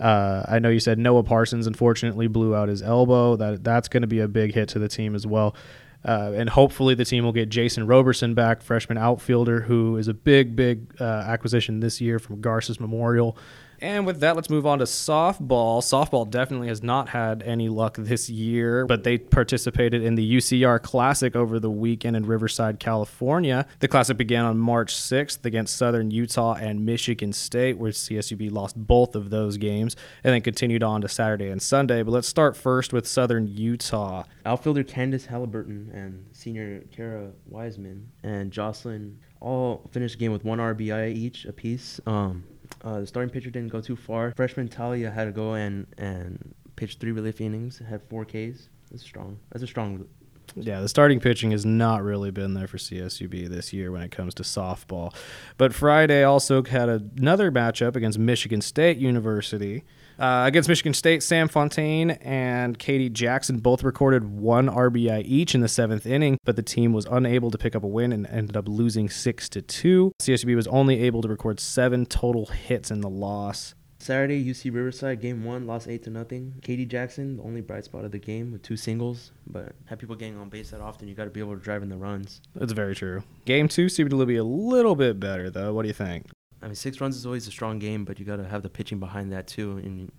Uh, 0.00 0.44
I 0.46 0.58
know 0.58 0.68
you 0.68 0.80
said 0.80 0.98
Noah 0.98 1.24
Parsons 1.24 1.66
unfortunately 1.66 2.28
blew 2.28 2.54
out 2.54 2.68
his 2.68 2.82
elbow. 2.82 3.36
That 3.36 3.64
that's 3.64 3.88
going 3.88 4.02
to 4.02 4.06
be 4.06 4.20
a 4.20 4.28
big 4.28 4.54
hit 4.54 4.68
to 4.70 4.78
the 4.78 4.88
team 4.88 5.14
as 5.14 5.26
well. 5.26 5.56
Uh, 6.04 6.32
and 6.36 6.48
hopefully 6.48 6.94
the 6.94 7.04
team 7.04 7.24
will 7.24 7.32
get 7.32 7.48
Jason 7.48 7.86
Roberson 7.86 8.32
back, 8.34 8.62
freshman 8.62 8.96
outfielder, 8.96 9.62
who 9.62 9.96
is 9.96 10.06
a 10.06 10.14
big, 10.14 10.54
big 10.54 10.94
uh, 11.00 11.04
acquisition 11.04 11.80
this 11.80 12.00
year 12.00 12.18
from 12.20 12.40
Garces 12.40 12.78
Memorial. 12.78 13.36
And 13.80 14.06
with 14.06 14.20
that, 14.20 14.34
let's 14.34 14.50
move 14.50 14.66
on 14.66 14.78
to 14.80 14.84
softball. 14.84 15.80
Softball 15.80 16.28
definitely 16.28 16.68
has 16.68 16.82
not 16.82 17.10
had 17.10 17.42
any 17.42 17.68
luck 17.68 17.96
this 17.98 18.28
year, 18.28 18.86
but 18.86 19.04
they 19.04 19.18
participated 19.18 20.02
in 20.02 20.16
the 20.16 20.36
UCR 20.36 20.82
Classic 20.82 21.36
over 21.36 21.60
the 21.60 21.70
weekend 21.70 22.16
in 22.16 22.26
Riverside, 22.26 22.80
California. 22.80 23.66
The 23.78 23.88
Classic 23.88 24.16
began 24.16 24.44
on 24.44 24.58
March 24.58 24.94
6th 24.94 25.44
against 25.44 25.76
Southern 25.76 26.10
Utah 26.10 26.54
and 26.54 26.84
Michigan 26.84 27.32
State, 27.32 27.78
where 27.78 27.92
CSUB 27.92 28.50
lost 28.50 28.76
both 28.76 29.14
of 29.14 29.30
those 29.30 29.56
games, 29.56 29.96
and 30.24 30.34
then 30.34 30.42
continued 30.42 30.82
on 30.82 31.00
to 31.02 31.08
Saturday 31.08 31.48
and 31.48 31.62
Sunday. 31.62 32.02
But 32.02 32.10
let's 32.10 32.28
start 32.28 32.56
first 32.56 32.92
with 32.92 33.06
Southern 33.06 33.46
Utah. 33.46 34.24
Outfielder 34.44 34.82
Candace 34.82 35.26
Halliburton 35.26 35.90
and 35.94 36.26
senior 36.32 36.82
Kara 36.90 37.30
Wiseman 37.46 38.10
and 38.22 38.50
Jocelyn 38.50 39.18
all 39.40 39.88
finished 39.92 40.14
the 40.14 40.18
game 40.18 40.32
with 40.32 40.44
one 40.44 40.58
RBI 40.58 41.14
each 41.14 41.44
apiece. 41.44 42.00
Um, 42.06 42.44
uh, 42.82 43.00
the 43.00 43.06
starting 43.06 43.30
pitcher 43.30 43.50
didn't 43.50 43.70
go 43.70 43.80
too 43.80 43.96
far. 43.96 44.32
Freshman 44.36 44.68
Talia 44.68 45.10
had 45.10 45.24
to 45.24 45.32
go 45.32 45.54
and 45.54 45.86
and 45.98 46.54
pitch 46.76 46.96
three 47.00 47.12
relief 47.12 47.40
innings, 47.40 47.78
had 47.78 48.02
four 48.08 48.24
Ks. 48.24 48.68
That's 48.90 49.02
strong. 49.02 49.38
That's 49.50 49.62
a 49.62 49.66
strong. 49.66 50.06
Yeah, 50.54 50.80
the 50.80 50.88
starting 50.88 51.20
pitching 51.20 51.50
has 51.50 51.66
not 51.66 52.02
really 52.02 52.30
been 52.30 52.54
there 52.54 52.66
for 52.66 52.78
CSUB 52.78 53.48
this 53.48 53.72
year 53.72 53.92
when 53.92 54.00
it 54.00 54.10
comes 54.10 54.34
to 54.34 54.42
softball. 54.42 55.14
But 55.58 55.74
Friday 55.74 56.24
also 56.24 56.62
had 56.64 56.88
another 56.88 57.52
matchup 57.52 57.96
against 57.96 58.18
Michigan 58.18 58.62
State 58.62 58.96
University. 58.96 59.84
Uh, 60.18 60.44
against 60.46 60.68
Michigan 60.68 60.94
State, 60.94 61.22
Sam 61.22 61.46
Fontaine 61.46 62.10
and 62.10 62.76
Katie 62.76 63.08
Jackson 63.08 63.58
both 63.58 63.84
recorded 63.84 64.24
one 64.24 64.68
RBI 64.68 65.22
each 65.24 65.54
in 65.54 65.60
the 65.60 65.68
seventh 65.68 66.06
inning, 66.06 66.38
but 66.44 66.56
the 66.56 66.62
team 66.62 66.92
was 66.92 67.06
unable 67.06 67.52
to 67.52 67.58
pick 67.58 67.76
up 67.76 67.84
a 67.84 67.86
win 67.86 68.12
and 68.12 68.26
ended 68.26 68.56
up 68.56 68.66
losing 68.66 69.08
six 69.08 69.48
to 69.50 69.62
two. 69.62 70.10
CSUB 70.20 70.56
was 70.56 70.66
only 70.66 71.02
able 71.02 71.22
to 71.22 71.28
record 71.28 71.60
seven 71.60 72.04
total 72.04 72.46
hits 72.46 72.90
in 72.90 73.00
the 73.00 73.08
loss. 73.08 73.76
Saturday, 74.00 74.44
UC 74.44 74.72
Riverside 74.72 75.20
game 75.20 75.44
one 75.44 75.66
lost 75.66 75.88
eight 75.88 76.04
to 76.04 76.10
nothing. 76.10 76.54
Katie 76.62 76.86
Jackson, 76.86 77.36
the 77.36 77.42
only 77.42 77.60
bright 77.60 77.84
spot 77.84 78.04
of 78.04 78.12
the 78.12 78.18
game 78.18 78.52
with 78.52 78.62
two 78.62 78.76
singles, 78.76 79.32
but 79.46 79.72
have 79.86 79.98
people 79.98 80.16
getting 80.16 80.38
on 80.38 80.48
base 80.48 80.70
that 80.70 80.80
often, 80.80 81.08
you 81.08 81.14
got 81.14 81.24
to 81.24 81.30
be 81.30 81.40
able 81.40 81.54
to 81.54 81.62
drive 81.62 81.82
in 81.82 81.88
the 81.88 81.96
runs. 81.96 82.40
That's 82.54 82.72
very 82.72 82.94
true. 82.94 83.22
Game 83.44 83.68
two 83.68 83.88
seemed 83.88 84.10
to 84.10 84.26
be 84.26 84.36
a 84.36 84.44
little 84.44 84.94
bit 84.94 85.18
better, 85.20 85.50
though. 85.50 85.74
What 85.74 85.82
do 85.82 85.88
you 85.88 85.94
think? 85.94 86.26
I 86.62 86.66
mean, 86.66 86.74
six 86.74 87.00
runs 87.00 87.16
is 87.16 87.24
always 87.26 87.46
a 87.46 87.50
strong 87.50 87.78
game, 87.78 88.04
but 88.04 88.18
you 88.18 88.24
got 88.24 88.36
to 88.36 88.48
have 88.48 88.62
the 88.62 88.68
pitching 88.68 88.98
behind 88.98 89.32
that 89.32 89.46
too, 89.46 89.78
and 89.78 89.98
you 89.98 90.10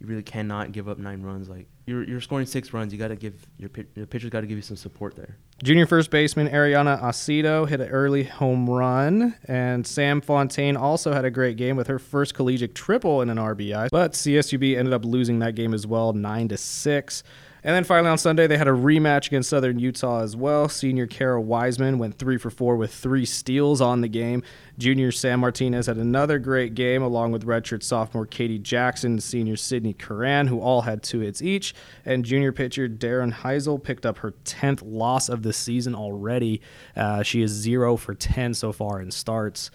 really 0.00 0.22
cannot 0.22 0.72
give 0.72 0.88
up 0.88 0.98
nine 0.98 1.22
runs. 1.22 1.48
Like 1.48 1.66
you're 1.86 2.04
you're 2.04 2.20
scoring 2.20 2.46
six 2.46 2.72
runs, 2.72 2.92
you 2.92 2.98
got 2.98 3.08
to 3.08 3.16
give 3.16 3.46
your 3.58 3.70
your 3.94 4.06
pitcher's 4.06 4.30
got 4.30 4.40
to 4.40 4.46
give 4.46 4.56
you 4.56 4.62
some 4.62 4.76
support 4.76 5.16
there. 5.16 5.36
Junior 5.62 5.86
first 5.86 6.10
baseman 6.10 6.48
Ariana 6.48 7.00
Aceto 7.02 7.68
hit 7.68 7.80
an 7.80 7.88
early 7.88 8.24
home 8.24 8.68
run, 8.68 9.36
and 9.44 9.86
Sam 9.86 10.20
Fontaine 10.20 10.76
also 10.76 11.12
had 11.12 11.24
a 11.24 11.30
great 11.30 11.56
game 11.56 11.76
with 11.76 11.86
her 11.86 11.98
first 11.98 12.34
collegiate 12.34 12.74
triple 12.74 13.20
in 13.20 13.28
an 13.28 13.36
RBI. 13.36 13.88
But 13.90 14.12
CSUB 14.12 14.76
ended 14.76 14.94
up 14.94 15.04
losing 15.04 15.38
that 15.40 15.54
game 15.54 15.74
as 15.74 15.86
well, 15.86 16.12
nine 16.12 16.48
to 16.48 16.56
six. 16.56 17.22
And 17.62 17.76
then 17.76 17.84
finally 17.84 18.10
on 18.10 18.18
Sunday, 18.18 18.46
they 18.46 18.56
had 18.56 18.68
a 18.68 18.72
rematch 18.72 19.26
against 19.26 19.50
Southern 19.50 19.78
Utah 19.78 20.22
as 20.22 20.34
well. 20.34 20.68
Senior 20.68 21.06
Kara 21.06 21.40
Wiseman 21.40 21.98
went 21.98 22.18
three 22.18 22.38
for 22.38 22.50
four 22.50 22.76
with 22.76 22.92
three 22.92 23.26
steals 23.26 23.80
on 23.80 24.00
the 24.00 24.08
game. 24.08 24.42
Junior 24.78 25.12
Sam 25.12 25.40
Martinez 25.40 25.86
had 25.86 25.98
another 25.98 26.38
great 26.38 26.74
game, 26.74 27.02
along 27.02 27.32
with 27.32 27.44
redshirt 27.44 27.82
sophomore 27.82 28.24
Katie 28.24 28.58
Jackson 28.58 29.12
and 29.12 29.22
senior 29.22 29.56
Sydney 29.56 29.92
Curran, 29.92 30.46
who 30.46 30.60
all 30.60 30.82
had 30.82 31.02
two 31.02 31.20
hits 31.20 31.42
each. 31.42 31.74
And 32.04 32.24
junior 32.24 32.52
pitcher 32.52 32.88
Darren 32.88 33.32
Heisel 33.32 33.82
picked 33.82 34.06
up 34.06 34.18
her 34.18 34.32
10th 34.44 34.82
loss 34.84 35.28
of 35.28 35.42
the 35.42 35.52
season 35.52 35.94
already. 35.94 36.62
Uh, 36.96 37.22
she 37.22 37.42
is 37.42 37.50
zero 37.50 37.96
for 37.96 38.14
10 38.14 38.54
so 38.54 38.72
far 38.72 39.00
in 39.00 39.10
starts. 39.10 39.70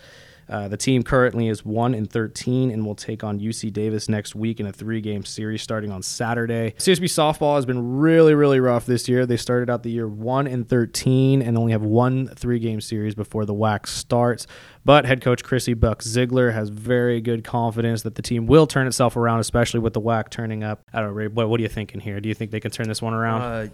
Uh, 0.47 0.67
the 0.67 0.77
team 0.77 1.03
currently 1.03 1.47
is 1.47 1.65
1 1.65 1.93
and 1.93 2.09
13 2.09 2.71
and 2.71 2.85
will 2.85 2.95
take 2.95 3.23
on 3.23 3.39
UC 3.39 3.73
Davis 3.73 4.07
next 4.07 4.35
week 4.35 4.59
in 4.59 4.67
a 4.67 4.71
three 4.71 5.01
game 5.01 5.25
series 5.25 5.61
starting 5.61 5.91
on 5.91 6.01
Saturday. 6.01 6.73
CSB 6.77 7.05
softball 7.05 7.55
has 7.55 7.65
been 7.65 7.97
really, 7.97 8.35
really 8.35 8.59
rough 8.59 8.85
this 8.85 9.09
year. 9.09 9.25
They 9.25 9.37
started 9.37 9.69
out 9.69 9.83
the 9.83 9.91
year 9.91 10.07
1 10.07 10.47
and 10.47 10.67
13 10.67 11.41
and 11.41 11.57
only 11.57 11.71
have 11.71 11.81
one 11.81 12.27
three 12.27 12.59
game 12.59 12.81
series 12.81 13.15
before 13.15 13.45
the 13.45 13.53
WAC 13.53 13.87
starts. 13.87 14.45
But 14.83 15.05
head 15.05 15.21
coach 15.21 15.43
Chrissy 15.43 15.73
Buck 15.73 16.03
Ziegler 16.03 16.51
has 16.51 16.69
very 16.69 17.21
good 17.21 17.43
confidence 17.43 18.03
that 18.03 18.15
the 18.15 18.21
team 18.21 18.45
will 18.45 18.67
turn 18.67 18.85
itself 18.85 19.17
around, 19.17 19.39
especially 19.39 19.79
with 19.79 19.93
the 19.93 20.01
WAC 20.01 20.29
turning 20.29 20.63
up. 20.63 20.83
I 20.93 20.99
don't 20.99 21.09
know, 21.09 21.13
Ray, 21.13 21.27
what, 21.27 21.49
what 21.49 21.59
are 21.59 21.63
you 21.63 21.69
thinking 21.69 21.99
here? 21.99 22.19
Do 22.19 22.29
you 22.29 22.35
think 22.35 22.51
they 22.51 22.59
can 22.59 22.71
turn 22.71 22.87
this 22.87 23.01
one 23.01 23.13
around? 23.13 23.41
Uh, 23.41 23.67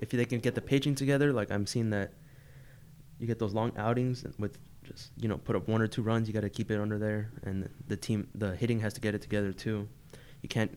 if 0.00 0.08
they 0.10 0.24
can 0.24 0.40
get 0.40 0.54
the 0.54 0.62
pitching 0.62 0.94
together, 0.94 1.32
like 1.32 1.50
I'm 1.50 1.66
seeing 1.66 1.90
that 1.90 2.12
you 3.18 3.26
get 3.26 3.38
those 3.38 3.54
long 3.54 3.72
outings 3.76 4.24
with 4.38 4.58
just 4.84 5.10
you 5.16 5.28
know 5.28 5.38
put 5.38 5.56
up 5.56 5.68
one 5.68 5.82
or 5.82 5.86
two 5.86 6.02
runs, 6.02 6.28
you 6.28 6.34
got 6.34 6.40
to 6.40 6.50
keep 6.50 6.70
it 6.70 6.80
under 6.80 6.98
there, 6.98 7.30
and 7.42 7.68
the 7.88 7.96
team 7.96 8.28
the 8.34 8.54
hitting 8.54 8.80
has 8.80 8.92
to 8.94 9.00
get 9.00 9.14
it 9.14 9.22
together 9.22 9.52
too. 9.52 9.88
You 10.42 10.48
can't 10.48 10.76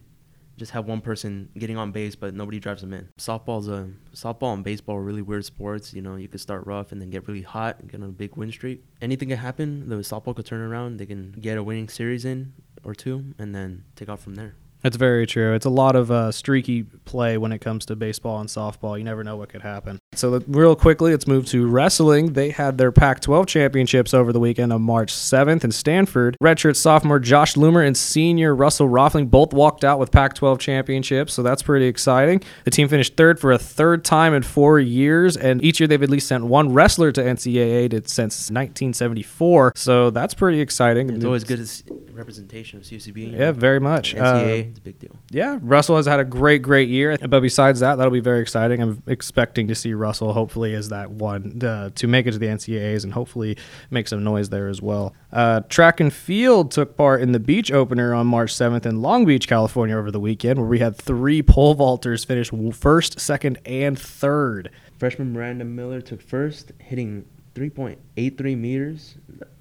just 0.58 0.72
have 0.72 0.88
one 0.88 1.02
person 1.02 1.50
getting 1.58 1.78
on 1.78 1.92
base, 1.92 2.16
but 2.16 2.34
nobody 2.34 2.60
drives 2.60 2.82
them 2.82 2.92
in. 2.92 3.08
Softball's 3.18 3.68
a 3.68 3.90
softball 4.14 4.54
and 4.54 4.64
baseball 4.64 4.98
are 4.98 5.04
really 5.04 5.22
weird 5.22 5.46
sports. 5.46 5.94
You 5.94 6.02
know, 6.02 6.16
you 6.16 6.28
could 6.28 6.42
start 6.42 6.66
rough 6.66 6.92
and 6.92 7.00
then 7.00 7.12
get 7.12 7.28
really 7.28 7.44
hot 7.44 7.80
and 7.80 7.92
get 7.92 8.02
on 8.02 8.10
a 8.10 8.12
big 8.12 8.36
win 8.36 8.52
streak. 8.52 8.84
Anything 9.02 9.30
can 9.30 9.38
happen. 9.38 9.88
The 9.88 9.98
softball 9.98 10.36
could 10.36 10.48
turn 10.48 10.62
around. 10.62 10.98
They 10.98 11.06
can 11.06 11.32
get 11.34 11.58
a 11.58 11.64
winning 11.64 11.90
series 11.90 12.26
in 12.26 12.54
or 12.84 12.96
two, 12.96 13.36
and 13.38 13.54
then 13.54 13.84
take 13.96 14.10
off 14.10 14.22
from 14.22 14.36
there. 14.36 14.56
That's 14.84 14.96
very 14.96 15.26
true. 15.26 15.54
It's 15.54 15.66
a 15.66 15.72
lot 15.72 15.96
of 15.96 16.12
uh, 16.12 16.32
streaky 16.32 16.84
play 16.84 17.38
when 17.38 17.52
it 17.52 17.60
comes 17.60 17.86
to 17.88 17.96
baseball 17.96 18.40
and 18.40 18.48
softball. 18.48 18.98
You 18.98 19.04
never 19.04 19.24
know 19.24 19.36
what 19.36 19.50
could 19.50 19.62
happen. 19.62 20.00
So, 20.14 20.42
real 20.48 20.76
quickly, 20.76 21.12
let's 21.12 21.28
move 21.28 21.46
to 21.48 21.68
wrestling. 21.68 22.34
They 22.34 22.52
had 22.52 22.78
their 22.78 22.92
Pac 22.92 23.20
12 23.22 23.48
championships 23.48 24.14
over 24.14 24.32
the 24.32 24.40
weekend 24.40 24.72
on 24.72 24.82
March 24.82 25.14
7th 25.14 25.64
in 25.64 25.72
Stanford. 25.72 26.38
Redshirt 26.42 26.76
sophomore 26.76 27.20
Josh 27.20 27.56
Loomer 27.56 27.86
and 27.86 27.98
senior 27.98 28.56
Russell 28.56 28.88
Rohlfing 28.88 29.30
both 29.30 29.54
walked 29.54 29.84
out 29.84 30.00
with 30.00 30.12
Pac 30.12 30.36
12 30.36 30.60
championships, 30.60 31.34
so 31.34 31.44
that's 31.44 31.64
pretty 31.64 31.88
exciting. 31.88 32.42
The 32.64 32.72
team 32.72 32.88
finished 32.88 33.18
third 33.18 33.40
for 33.40 33.52
a 33.52 33.58
third 33.58 34.06
time 34.06 34.34
in 34.34 34.44
four 34.44 34.80
years, 34.80 35.38
and 35.38 35.64
each 35.64 35.80
year 35.80 35.88
they've 35.88 36.02
at 36.02 36.10
least 36.10 36.28
sent 36.28 36.46
one 36.46 36.74
wrestler 36.74 37.12
to 37.12 37.22
NCAA 37.22 37.90
to, 37.90 37.98
since 38.08 38.50
1974, 38.52 39.74
so 39.76 40.10
that's 40.12 40.34
pretty 40.34 40.62
exciting. 40.62 41.10
It's 41.10 41.26
always 41.26 41.44
good 41.44 41.68
representation 42.12 42.80
of 42.80 42.86
CCB. 42.86 43.38
Yeah, 43.38 43.52
very 43.52 43.80
much. 43.80 44.16
Uh, 44.16 44.40
NCAA. 44.40 44.67
It's 44.70 44.80
a 44.80 44.82
big 44.82 45.00
deal. 45.00 45.16
Yeah, 45.32 45.60
Russell 45.62 45.96
has 45.98 46.06
had 46.06 46.20
a 46.20 46.26
great, 46.26 46.62
great 46.62 46.90
year. 46.90 47.18
But 47.18 47.42
besides 47.42 47.80
that, 47.80 47.96
that'll 47.96 48.12
be 48.12 48.20
very 48.20 48.42
exciting. 48.42 48.82
I'm 48.82 49.04
expecting 49.08 49.68
to 49.68 49.76
see 49.76 49.94
Russell, 49.94 50.34
hopefully, 50.34 50.74
as 50.74 50.90
that 50.90 51.12
one 51.12 51.62
uh, 51.64 51.90
to 51.96 52.08
make 52.08 52.28
it 52.28 52.32
to 52.32 52.40
the 52.40 52.48
NCAAs 52.48 53.04
and 53.04 53.14
hopefully 53.14 53.58
make 53.90 54.08
some 54.08 54.24
noise 54.24 54.50
there 54.50 54.68
as 54.68 54.82
well. 54.82 55.14
Uh, 55.32 55.62
track 55.62 56.00
and 56.00 56.14
field 56.14 56.72
took 56.72 56.96
part 56.96 57.22
in 57.22 57.32
the 57.32 57.40
beach 57.40 57.72
opener 57.72 58.14
on 58.14 58.28
March 58.28 58.54
7th 58.54 58.86
in 58.86 59.02
Long 59.02 59.26
Beach, 59.26 59.48
California 59.48 59.96
over 59.96 60.12
the 60.12 60.20
weekend, 60.20 60.60
where 60.60 60.68
we 60.68 60.80
had 60.80 60.96
three 60.96 61.42
pole 61.42 61.76
vaulters 61.76 62.26
finish 62.26 62.52
first, 62.76 63.20
second, 63.20 63.60
and 63.66 64.00
third. 64.00 64.72
Freshman 64.98 65.34
Miranda 65.34 65.66
Miller 65.66 66.02
took 66.02 66.22
first, 66.22 66.72
hitting 66.80 67.26
3.83 67.56 68.58
meters. 68.58 69.16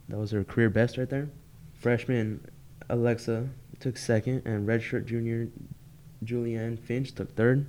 That 0.09 0.19
was 0.19 0.31
her 0.31 0.45
career 0.45 0.71
best 0.71 0.97
right 0.97 1.09
there. 1.09 1.29
Freshman 1.75 2.47
Alexa 2.89 3.49
took 3.81 3.97
second, 3.97 4.43
and 4.47 4.67
redshirt 4.67 5.07
junior 5.07 5.49
Julianne 6.25 6.79
Finch 6.79 7.15
took 7.15 7.35
third. 7.37 7.67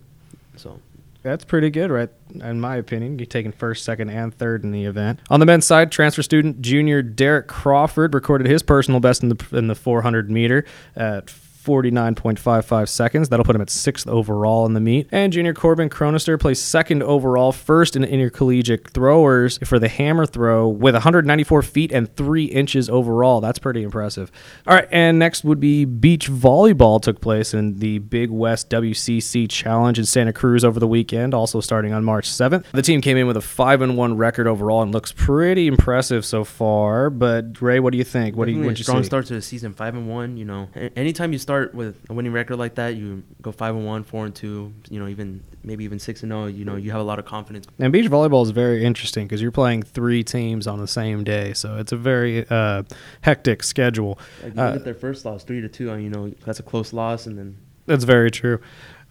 So 0.56 0.80
that's 1.24 1.44
pretty 1.44 1.70
good, 1.70 1.92
right? 1.92 2.10
In 2.34 2.60
my 2.60 2.78
opinion, 2.78 3.20
you're 3.20 3.26
taking 3.26 3.52
first, 3.52 3.84
second, 3.84 4.10
and 4.10 4.34
third 4.34 4.64
in 4.64 4.72
the 4.72 4.86
event. 4.86 5.20
On 5.30 5.40
the 5.40 5.46
men's 5.46 5.66
side, 5.66 5.92
transfer 5.92 6.22
student 6.22 6.62
junior 6.62 7.02
Derek 7.02 7.48
Crawford 7.48 8.14
recorded 8.14 8.48
his 8.48 8.64
personal 8.64 9.00
best 9.00 9.24
in 9.24 9.30
the 9.30 9.48
in 9.52 9.68
the 9.68 9.76
400 9.76 10.32
meter 10.32 10.66
at 10.96 11.30
49.55 11.68 12.88
seconds. 12.88 13.30
That'll 13.30 13.44
put 13.44 13.56
him 13.56 13.62
at 13.62 13.70
sixth 13.70 14.08
overall 14.08 14.66
in 14.66 14.74
the 14.74 14.80
meet. 14.80 15.10
And 15.12 15.34
junior 15.34 15.54
Corbin 15.54 15.90
Cronister 15.90 16.40
placed 16.40 16.70
second 16.70 17.04
overall, 17.04 17.52
first 17.52 17.98
in 17.98 18.06
intercollegiate 18.06 18.90
throwers 18.90 19.60
for 19.66 19.80
the 19.80 19.90
hammer 19.90 20.26
throw 20.26 20.68
with 20.70 20.96
194 20.96 21.62
feet 21.62 21.92
and 21.92 22.14
three 22.16 22.46
inches 22.46 22.90
overall. 22.90 23.42
That's 23.42 23.60
pretty 23.60 23.84
impressive. 23.84 24.32
All 24.66 24.76
right, 24.76 24.88
and 24.92 25.20
next 25.20 25.44
would 25.44 25.60
be 25.60 25.84
beach 25.84 26.30
volleyball 26.30 27.02
took 27.02 27.20
place 27.20 27.54
in 27.54 27.80
the 27.80 28.00
Big 28.00 28.30
West 28.30 28.70
WCC 28.70 29.50
Challenge 29.50 30.00
in 30.00 30.06
Santa 30.06 30.32
Cruz 30.32 30.64
over 30.64 30.80
the 30.80 30.88
weekend, 30.88 31.34
also 31.34 31.60
starting 31.60 31.92
on 31.92 32.04
March 32.06 32.30
7th. 32.30 32.64
The 32.72 32.82
team 32.82 33.02
came 33.02 33.18
in 33.18 33.28
with 33.28 33.36
a 33.36 33.42
5 33.42 33.82
and 33.82 33.98
1 33.98 34.16
record 34.16 34.48
overall 34.48 34.82
and 34.82 34.94
looks 34.94 35.12
pretty 35.12 35.68
impressive 35.68 36.26
so 36.26 36.46
far. 36.46 37.10
But 37.10 37.62
Ray, 37.62 37.80
what 37.80 37.92
do 37.92 37.98
you 37.98 38.06
think? 38.06 38.38
What 38.38 38.46
do 38.46 38.54
you, 38.54 38.64
what 38.64 38.78
you 38.78 38.84
strong 38.84 39.04
see? 39.04 39.08
start 39.08 39.26
to 39.28 39.34
the 39.34 39.42
season, 39.42 39.74
5 39.74 39.96
and 39.96 40.08
1. 40.10 40.38
You 40.38 40.46
know, 40.46 40.70
anytime 40.96 41.34
you 41.34 41.40
start 41.40 41.57
start 41.58 41.74
with 41.74 41.98
a 42.10 42.14
winning 42.14 42.32
record 42.32 42.58
like 42.58 42.76
that, 42.76 42.96
you 42.96 43.24
go 43.42 43.52
five 43.52 43.76
and 43.76 43.86
one, 43.86 44.04
four 44.04 44.26
and 44.26 44.36
two, 44.36 44.72
you 44.90 45.00
know, 45.00 45.08
even 45.08 45.44
maybe 45.64 45.84
even 45.84 45.98
six 45.98 46.22
and 46.22 46.32
zero. 46.32 46.44
Oh, 46.44 46.48
you 46.48 46.66
know, 46.66 46.76
you 46.76 46.92
have 46.92 47.02
a 47.02 47.04
lot 47.04 47.18
of 47.18 47.26
confidence. 47.26 47.66
And 47.80 47.92
beach 47.92 48.10
volleyball 48.10 48.44
is 48.44 48.52
very 48.52 48.84
interesting 48.84 49.26
because 49.26 49.42
you're 49.42 49.52
playing 49.52 49.84
three 49.84 50.24
teams 50.24 50.68
on 50.68 50.80
the 50.80 50.88
same 50.88 51.24
day, 51.24 51.54
so 51.54 51.78
it's 51.78 51.92
a 51.92 51.98
very 51.98 52.48
uh, 52.50 52.84
hectic 53.22 53.64
schedule. 53.64 54.20
Like 54.44 54.56
you 54.56 54.62
uh, 54.62 54.74
get 54.74 54.84
their 54.84 54.94
first 54.94 55.26
loss, 55.26 55.44
three 55.44 55.62
to 55.62 55.70
two, 55.70 55.92
and 55.92 56.04
you 56.04 56.10
know 56.10 56.32
that's 56.46 56.60
a 56.60 56.64
close 56.64 56.94
loss, 56.94 57.26
and 57.26 57.38
then 57.38 57.58
that's 57.86 58.04
very 58.04 58.30
true. 58.30 58.60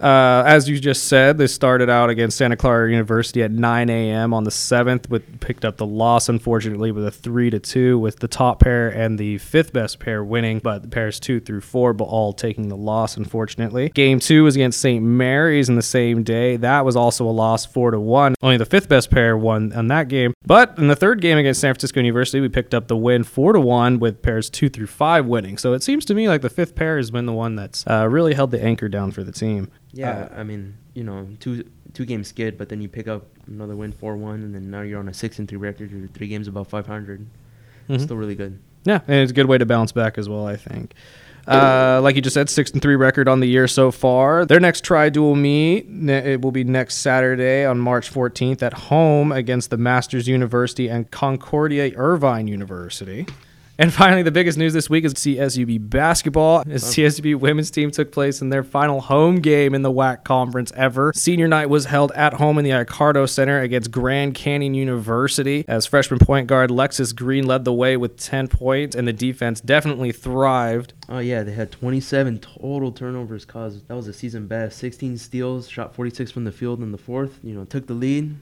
Uh, 0.00 0.42
as 0.46 0.68
you 0.68 0.78
just 0.78 1.08
said, 1.08 1.38
they 1.38 1.46
started 1.46 1.88
out 1.88 2.10
against 2.10 2.36
Santa 2.36 2.56
Clara 2.56 2.90
University 2.90 3.42
at 3.42 3.50
9 3.50 3.88
a.m. 3.88 4.34
on 4.34 4.44
the 4.44 4.50
7th, 4.50 5.08
but 5.08 5.40
picked 5.40 5.64
up 5.64 5.78
the 5.78 5.86
loss 5.86 6.28
unfortunately 6.28 6.92
with 6.92 7.06
a 7.06 7.10
three 7.10 7.50
to 7.50 7.58
two, 7.58 7.98
with 7.98 8.18
the 8.18 8.28
top 8.28 8.60
pair 8.60 8.88
and 8.88 9.18
the 9.18 9.38
fifth 9.38 9.72
best 9.72 9.98
pair 9.98 10.22
winning, 10.22 10.58
but 10.58 10.82
the 10.82 10.88
pairs 10.88 11.18
two 11.18 11.40
through 11.40 11.62
four, 11.62 11.92
but 11.92 12.04
all 12.04 12.32
taking 12.32 12.68
the 12.68 12.76
loss 12.76 13.16
unfortunately. 13.16 13.88
Game 13.90 14.20
two 14.20 14.44
was 14.44 14.54
against 14.54 14.80
St. 14.80 15.02
Mary's 15.02 15.68
in 15.68 15.76
the 15.76 15.82
same 15.82 16.22
day. 16.22 16.56
That 16.56 16.84
was 16.84 16.96
also 16.96 17.24
a 17.26 17.30
loss, 17.30 17.64
four 17.64 17.90
to 17.90 18.00
one. 18.00 18.34
Only 18.42 18.58
the 18.58 18.66
fifth 18.66 18.88
best 18.88 19.10
pair 19.10 19.36
won 19.36 19.72
on 19.72 19.88
that 19.88 20.08
game. 20.08 20.34
But 20.44 20.78
in 20.78 20.88
the 20.88 20.96
third 20.96 21.20
game 21.20 21.38
against 21.38 21.60
San 21.60 21.72
Francisco 21.72 22.00
University, 22.00 22.40
we 22.40 22.48
picked 22.48 22.74
up 22.74 22.88
the 22.88 22.96
win, 22.96 23.24
four 23.24 23.52
to 23.52 23.60
one, 23.60 23.98
with 23.98 24.22
pairs 24.22 24.50
two 24.50 24.68
through 24.68 24.88
five 24.88 25.26
winning. 25.26 25.56
So 25.58 25.72
it 25.72 25.82
seems 25.82 26.04
to 26.06 26.14
me 26.14 26.28
like 26.28 26.42
the 26.42 26.50
fifth 26.50 26.74
pair 26.74 26.98
has 26.98 27.10
been 27.10 27.26
the 27.26 27.32
one 27.32 27.56
that's 27.56 27.86
uh, 27.86 28.06
really 28.08 28.34
held 28.34 28.50
the 28.50 28.62
anchor 28.62 28.88
down 28.88 29.10
for 29.10 29.24
the 29.24 29.32
team. 29.32 29.70
Yeah, 29.96 30.28
uh, 30.30 30.40
I 30.40 30.42
mean, 30.42 30.76
you 30.94 31.04
know, 31.04 31.28
two 31.40 31.64
two 31.94 32.04
games 32.04 32.28
skid, 32.28 32.58
but 32.58 32.68
then 32.68 32.80
you 32.80 32.88
pick 32.88 33.08
up 33.08 33.26
another 33.46 33.74
win, 33.74 33.92
four 33.92 34.16
one, 34.16 34.42
and 34.42 34.54
then 34.54 34.70
now 34.70 34.82
you're 34.82 34.98
on 34.98 35.08
a 35.08 35.14
six 35.14 35.38
and 35.38 35.48
three 35.48 35.58
record. 35.58 35.90
You're 35.90 36.08
three 36.08 36.28
games 36.28 36.48
above 36.48 36.68
five 36.68 36.86
hundred. 36.86 37.26
Mm-hmm. 37.88 38.02
Still 38.02 38.16
really 38.16 38.34
good. 38.34 38.58
Yeah, 38.84 39.00
and 39.08 39.16
it's 39.16 39.32
a 39.32 39.34
good 39.34 39.46
way 39.46 39.58
to 39.58 39.66
bounce 39.66 39.92
back 39.92 40.18
as 40.18 40.28
well. 40.28 40.46
I 40.46 40.56
think. 40.56 40.94
Uh, 41.46 42.00
like 42.02 42.16
you 42.16 42.22
just 42.22 42.34
said, 42.34 42.50
six 42.50 42.72
and 42.72 42.82
three 42.82 42.96
record 42.96 43.28
on 43.28 43.38
the 43.40 43.46
year 43.46 43.68
so 43.68 43.90
far. 43.92 44.44
Their 44.44 44.58
next 44.58 44.82
tri 44.82 45.10
dual 45.10 45.36
meet 45.36 45.86
it 46.08 46.42
will 46.42 46.50
be 46.50 46.64
next 46.64 46.96
Saturday 46.96 47.64
on 47.64 47.78
March 47.78 48.12
14th 48.12 48.62
at 48.62 48.72
home 48.72 49.30
against 49.30 49.70
the 49.70 49.76
Masters 49.76 50.26
University 50.26 50.88
and 50.88 51.08
Concordia 51.10 51.92
Irvine 51.96 52.48
University. 52.48 53.26
And 53.78 53.92
finally, 53.92 54.22
the 54.22 54.30
biggest 54.30 54.56
news 54.56 54.72
this 54.72 54.88
week 54.88 55.04
is 55.04 55.12
CSUB 55.14 55.90
basketball. 55.90 56.60
Oh. 56.60 56.64
The 56.64 56.76
CSUB 56.76 57.34
women's 57.36 57.70
team 57.70 57.90
took 57.90 58.10
place 58.10 58.40
in 58.40 58.48
their 58.48 58.64
final 58.64 59.00
home 59.02 59.40
game 59.40 59.74
in 59.74 59.82
the 59.82 59.92
WAC 59.92 60.24
conference 60.24 60.72
ever. 60.74 61.12
Senior 61.14 61.46
night 61.46 61.68
was 61.68 61.84
held 61.84 62.10
at 62.12 62.34
home 62.34 62.58
in 62.58 62.64
the 62.64 62.70
Icardo 62.70 63.26
Center 63.26 63.60
against 63.60 63.90
Grand 63.90 64.34
Canyon 64.34 64.74
University 64.74 65.64
as 65.68 65.84
freshman 65.84 66.18
point 66.18 66.46
guard 66.46 66.70
Lexus 66.70 67.14
Green 67.14 67.46
led 67.46 67.64
the 67.64 67.72
way 67.72 67.96
with 67.98 68.16
10 68.16 68.48
points, 68.48 68.96
and 68.96 69.06
the 69.06 69.12
defense 69.12 69.60
definitely 69.60 70.12
thrived. 70.12 70.94
Oh, 71.08 71.18
yeah, 71.18 71.42
they 71.42 71.52
had 71.52 71.70
27 71.70 72.38
total 72.38 72.92
turnovers 72.92 73.44
caused. 73.44 73.86
That 73.88 73.94
was 73.94 74.08
a 74.08 74.12
season 74.12 74.46
best. 74.46 74.78
16 74.78 75.18
steals, 75.18 75.68
shot 75.68 75.94
46 75.94 76.30
from 76.30 76.44
the 76.44 76.52
field 76.52 76.80
in 76.80 76.92
the 76.92 76.98
fourth, 76.98 77.38
you 77.42 77.54
know, 77.54 77.64
took 77.64 77.86
the 77.86 77.94
lead. 77.94 78.36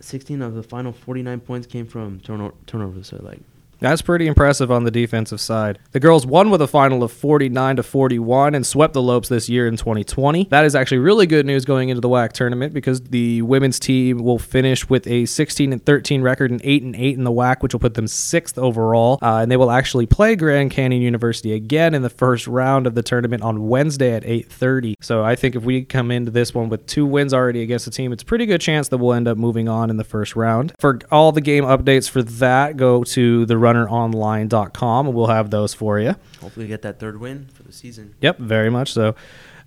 16 0.00 0.40
of 0.40 0.54
the 0.54 0.62
final 0.62 0.92
49 0.92 1.40
points 1.40 1.66
came 1.66 1.86
from 1.86 2.20
turno- 2.20 2.54
turnovers. 2.66 3.08
So, 3.08 3.20
like, 3.22 3.40
that's 3.80 4.02
pretty 4.02 4.26
impressive 4.26 4.70
on 4.70 4.84
the 4.84 4.90
defensive 4.90 5.40
side. 5.40 5.78
The 5.92 6.00
girls 6.00 6.26
won 6.26 6.50
with 6.50 6.62
a 6.62 6.66
final 6.66 7.02
of 7.02 7.12
49 7.12 7.76
to 7.76 7.82
41 7.82 8.54
and 8.54 8.66
swept 8.66 8.94
the 8.94 9.02
Lopes 9.02 9.28
this 9.28 9.48
year 9.48 9.66
in 9.66 9.76
2020. 9.76 10.44
That 10.50 10.64
is 10.64 10.74
actually 10.74 10.98
really 10.98 11.26
good 11.26 11.46
news 11.46 11.64
going 11.64 11.88
into 11.88 12.00
the 12.00 12.08
WAC 12.08 12.32
tournament 12.32 12.72
because 12.72 13.00
the 13.00 13.42
women's 13.42 13.78
team 13.78 14.18
will 14.18 14.38
finish 14.38 14.88
with 14.88 15.06
a 15.06 15.26
16 15.26 15.72
and 15.72 15.84
13 15.84 16.22
record 16.22 16.50
and 16.50 16.60
8 16.64 16.82
and 16.82 16.96
8 16.96 17.18
in 17.18 17.24
the 17.24 17.32
WAC, 17.32 17.62
which 17.62 17.72
will 17.72 17.80
put 17.80 17.94
them 17.94 18.06
6th 18.06 18.58
overall. 18.58 19.18
Uh, 19.22 19.38
and 19.42 19.50
they 19.50 19.56
will 19.56 19.70
actually 19.70 20.06
play 20.06 20.34
Grand 20.36 20.70
Canyon 20.70 21.02
University 21.02 21.52
again 21.52 21.94
in 21.94 22.02
the 22.02 22.10
first 22.10 22.46
round 22.46 22.86
of 22.86 22.94
the 22.94 23.02
tournament 23.02 23.42
on 23.42 23.68
Wednesday 23.68 24.12
at 24.14 24.24
8:30. 24.24 24.94
So 25.00 25.24
I 25.24 25.36
think 25.36 25.54
if 25.54 25.64
we 25.64 25.84
come 25.84 26.10
into 26.10 26.30
this 26.30 26.54
one 26.54 26.68
with 26.68 26.86
two 26.86 27.06
wins 27.06 27.32
already 27.32 27.62
against 27.62 27.84
the 27.84 27.90
team, 27.90 28.12
it's 28.12 28.22
a 28.22 28.26
pretty 28.26 28.46
good 28.46 28.60
chance 28.60 28.88
that 28.88 28.98
we'll 28.98 29.14
end 29.14 29.28
up 29.28 29.38
moving 29.38 29.68
on 29.68 29.90
in 29.90 29.96
the 29.96 30.04
first 30.04 30.36
round. 30.36 30.72
For 30.78 30.98
all 31.10 31.32
the 31.32 31.40
game 31.40 31.64
updates 31.64 32.08
for 32.08 32.22
that, 32.22 32.76
go 32.76 33.04
to 33.04 33.46
the 33.46 33.58
runneronline.com 33.74 35.06
and 35.06 35.14
we'll 35.14 35.26
have 35.26 35.50
those 35.50 35.74
for 35.74 35.98
you. 35.98 36.14
Hopefully, 36.40 36.66
get 36.66 36.82
that 36.82 36.98
third 36.98 37.20
win 37.20 37.46
for 37.52 37.62
the 37.62 37.72
season. 37.72 38.14
Yep, 38.20 38.38
very 38.38 38.70
much 38.70 38.92
so. 38.92 39.14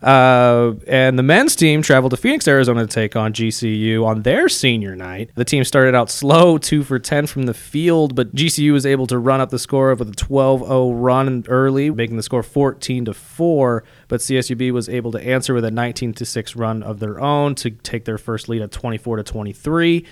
Uh, 0.01 0.74
and 0.88 1.17
the 1.17 1.24
men's 1.24 1.55
team 1.55 1.84
traveled 1.84 2.10
to 2.10 2.17
Phoenix, 2.17 2.48
Arizona 2.48 2.81
to 2.81 2.88
take 2.88 3.15
on 3.15 3.34
GCU 3.34 4.03
on 4.03 4.24
their 4.24 4.50
senior 4.50 4.96
night. 4.96 5.29
The 5.36 5.46
team 5.46 5.63
started 5.63 5.93
out 5.93 6.10
slow, 6.10 6.58
2 6.58 6.84
for 6.84 6.98
10 6.98 7.27
from 7.27 7.43
the 7.43 7.53
field, 7.53 8.15
but 8.15 8.34
GCU 8.34 8.74
was 8.74 8.86
able 8.86 9.05
to 9.08 9.20
run 9.20 9.41
up 9.41 9.51
the 9.51 9.60
score 9.60 9.93
with 9.93 10.10
a 10.10 10.15
12 10.15 10.62
0 10.62 10.91
run 10.93 11.43
early, 11.48 11.91
making 11.91 12.17
the 12.17 12.24
score 12.24 12.41
14 12.41 13.05
to 13.05 13.13
4. 13.13 13.84
But 14.08 14.22
CSUB 14.22 14.72
was 14.72 14.89
able 14.89 15.12
to 15.12 15.22
answer 15.22 15.53
with 15.53 15.65
a 15.65 15.72
19 15.72 16.13
to 16.13 16.25
6 16.25 16.55
run 16.55 16.81
of 16.81 17.00
their 17.00 17.20
own 17.20 17.53
to 17.55 17.70
take 17.70 18.05
their 18.05 18.17
first 18.17 18.50
lead 18.50 18.63
at 18.63 18.72
24 18.72 19.17
to 19.17 19.24
23. 19.24 20.05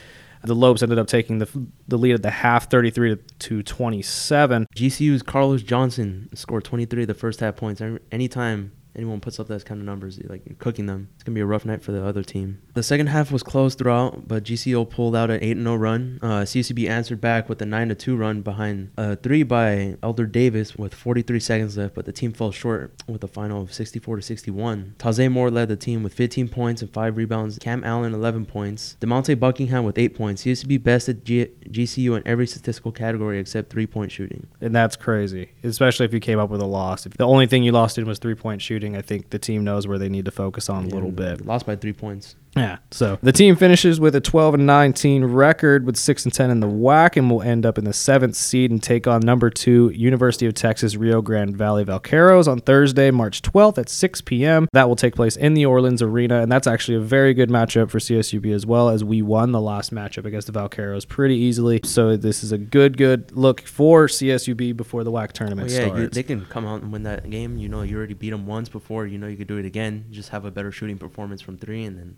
The 0.43 0.55
Lopes 0.55 0.81
ended 0.81 0.97
up 0.97 1.07
taking 1.07 1.39
the 1.39 1.67
the 1.87 1.97
lead 1.97 2.13
at 2.13 2.23
the 2.23 2.29
half, 2.29 2.69
33 2.69 3.17
to 3.39 3.63
27. 3.63 4.67
GCU's 4.75 5.21
Carlos 5.21 5.61
Johnson 5.61 6.29
scored 6.33 6.63
23 6.63 7.03
of 7.03 7.07
the 7.07 7.13
first 7.13 7.39
half 7.39 7.55
points. 7.55 7.81
Anytime 8.11 8.71
anyone 8.99 9.21
puts 9.21 9.39
up 9.39 9.47
those 9.47 9.63
kind 9.63 9.79
of 9.79 9.85
numbers, 9.85 10.19
like 10.25 10.59
cooking 10.59 10.85
them, 10.85 11.07
it's 11.15 11.23
gonna 11.23 11.33
be 11.33 11.39
a 11.41 11.45
rough 11.45 11.63
night 11.65 11.81
for 11.81 11.93
the 11.93 12.05
other 12.05 12.21
team. 12.21 12.61
The 12.73 12.83
second 12.83 13.07
half 13.07 13.31
was 13.31 13.43
close 13.43 13.73
throughout, 13.75 14.27
but 14.27 14.43
GCU 14.43 14.89
pulled 14.89 15.15
out 15.15 15.29
an 15.29 15.39
8-0 15.39 15.79
run. 15.79 16.19
Uh, 16.21 16.41
CCB 16.41 16.89
answered 16.89 17.21
back 17.21 17.47
with 17.47 17.61
a 17.61 17.65
9-2 17.65 18.19
run 18.19 18.41
behind 18.41 18.91
a 18.97 19.15
three 19.15 19.43
by 19.43 19.95
Elder 20.03 20.25
Davis 20.25 20.75
with 20.75 20.93
43 20.93 21.39
seconds 21.39 21.77
left, 21.77 21.95
but 21.95 22.05
the 22.05 22.11
team 22.11 22.33
fell 22.33 22.51
short 22.51 22.93
with 23.07 23.23
a 23.23 23.27
final 23.27 23.61
of 23.61 23.73
64 23.73 24.17
to 24.17 24.21
61. 24.21 24.95
Taze 24.99 25.31
Moore 25.31 25.49
led 25.49 25.69
the 25.69 25.75
team 25.77 26.03
with 26.03 26.13
15 26.13 26.49
points 26.49 26.81
and 26.81 26.91
five 26.91 27.15
rebounds. 27.15 27.57
Cam 27.59 27.83
Allen 27.83 28.13
11 28.13 28.45
points. 28.45 28.97
Demonte 28.99 29.39
Buckingham 29.39 29.85
with 29.85 29.97
eight 29.97 30.15
points. 30.15 30.45
Used 30.45 30.63
to 30.63 30.67
CCB 30.67 30.83
bested 30.83 31.25
G- 31.25 31.51
GCU 31.69 32.17
in 32.17 32.27
every 32.27 32.47
statistical 32.47 32.91
category 32.91 33.39
except 33.39 33.69
three-point 33.69 34.11
shooting. 34.11 34.47
And 34.61 34.75
that's 34.75 34.95
crazy, 34.95 35.49
especially 35.63 36.05
if 36.05 36.13
you 36.13 36.19
came 36.19 36.39
up 36.39 36.49
with 36.49 36.61
a 36.61 36.65
loss. 36.65 37.05
If 37.05 37.13
the 37.13 37.27
only 37.27 37.47
thing 37.47 37.63
you 37.63 37.71
lost 37.71 37.97
in 37.97 38.05
was 38.05 38.19
three-point 38.19 38.61
shooting, 38.61 38.88
I 38.95 39.01
think 39.01 39.29
the 39.29 39.39
team 39.39 39.63
knows 39.63 39.87
where 39.87 39.97
they 39.97 40.09
need 40.09 40.25
to 40.25 40.31
focus 40.31 40.69
on 40.69 40.85
a 40.85 40.87
little 40.87 41.11
bit. 41.11 41.45
Lost 41.45 41.65
by 41.65 41.75
three 41.75 41.93
points. 41.93 42.35
Yeah. 42.55 42.77
So 42.91 43.19
the 43.21 43.31
team 43.31 43.55
finishes 43.55 43.99
with 43.99 44.15
a 44.15 44.19
12 44.21 44.55
and 44.55 44.65
19 44.65 45.23
record 45.25 45.85
with 45.85 45.95
6 45.95 46.25
and 46.25 46.33
10 46.33 46.49
in 46.49 46.59
the 46.59 46.67
WAC 46.67 47.15
and 47.15 47.29
will 47.29 47.43
end 47.43 47.65
up 47.65 47.77
in 47.77 47.85
the 47.85 47.93
seventh 47.93 48.35
seed 48.35 48.71
and 48.71 48.81
take 48.81 49.07
on 49.07 49.21
number 49.21 49.49
two 49.49 49.91
University 49.91 50.45
of 50.47 50.55
Texas 50.55 50.95
Rio 50.95 51.21
Grande 51.21 51.55
Valley 51.55 51.85
Vaqueros 51.85 52.47
on 52.47 52.59
Thursday, 52.59 53.11
March 53.11 53.43
12th 53.43 53.77
at 53.77 53.87
6 53.87 54.21
p.m. 54.21 54.67
That 54.73 54.89
will 54.89 54.95
take 54.95 55.15
place 55.15 55.37
in 55.37 55.53
the 55.53 55.65
Orleans 55.67 56.01
Arena, 56.01 56.41
and 56.41 56.51
that's 56.51 56.67
actually 56.67 56.95
a 56.97 57.01
very 57.01 57.33
good 57.33 57.49
matchup 57.49 57.91
for 57.91 57.99
CSUB 57.99 58.51
as 58.53 58.65
well 58.65 58.89
as 58.89 59.03
we 59.03 59.21
won 59.21 59.51
the 59.51 59.61
last 59.61 59.93
matchup 59.93 60.25
against 60.25 60.51
the 60.51 60.59
Vaqueros 60.59 61.07
pretty 61.07 61.35
easily. 61.35 61.79
So 61.83 62.17
this 62.17 62.43
is 62.43 62.51
a 62.51 62.57
good, 62.57 62.97
good 62.97 63.31
look 63.31 63.61
for 63.61 64.07
CSUB 64.07 64.75
before 64.75 65.03
the 65.03 65.11
WAC 65.11 65.31
tournament 65.33 65.69
Well, 65.69 65.79
yeah, 65.79 65.85
starts. 65.85 66.01
you, 66.01 66.07
they 66.09 66.23
can 66.23 66.45
come 66.45 66.65
out 66.65 66.81
and 66.81 66.91
win 66.91 67.03
that 67.03 67.29
game. 67.29 67.57
You 67.57 67.69
know, 67.69 67.83
you 67.83 67.95
already 67.95 68.15
beat 68.15 68.31
them 68.31 68.47
once 68.47 68.69
before. 68.69 69.05
You 69.05 69.17
know, 69.19 69.27
you 69.27 69.37
could 69.37 69.47
do 69.47 69.57
it 69.57 69.65
again. 69.65 70.05
Just 70.11 70.29
have 70.29 70.45
a 70.45 70.51
better 70.51 70.71
shooting 70.71 70.97
performance 70.97 71.41
from 71.41 71.57
three, 71.57 71.83
and 71.85 71.97
then 71.97 72.15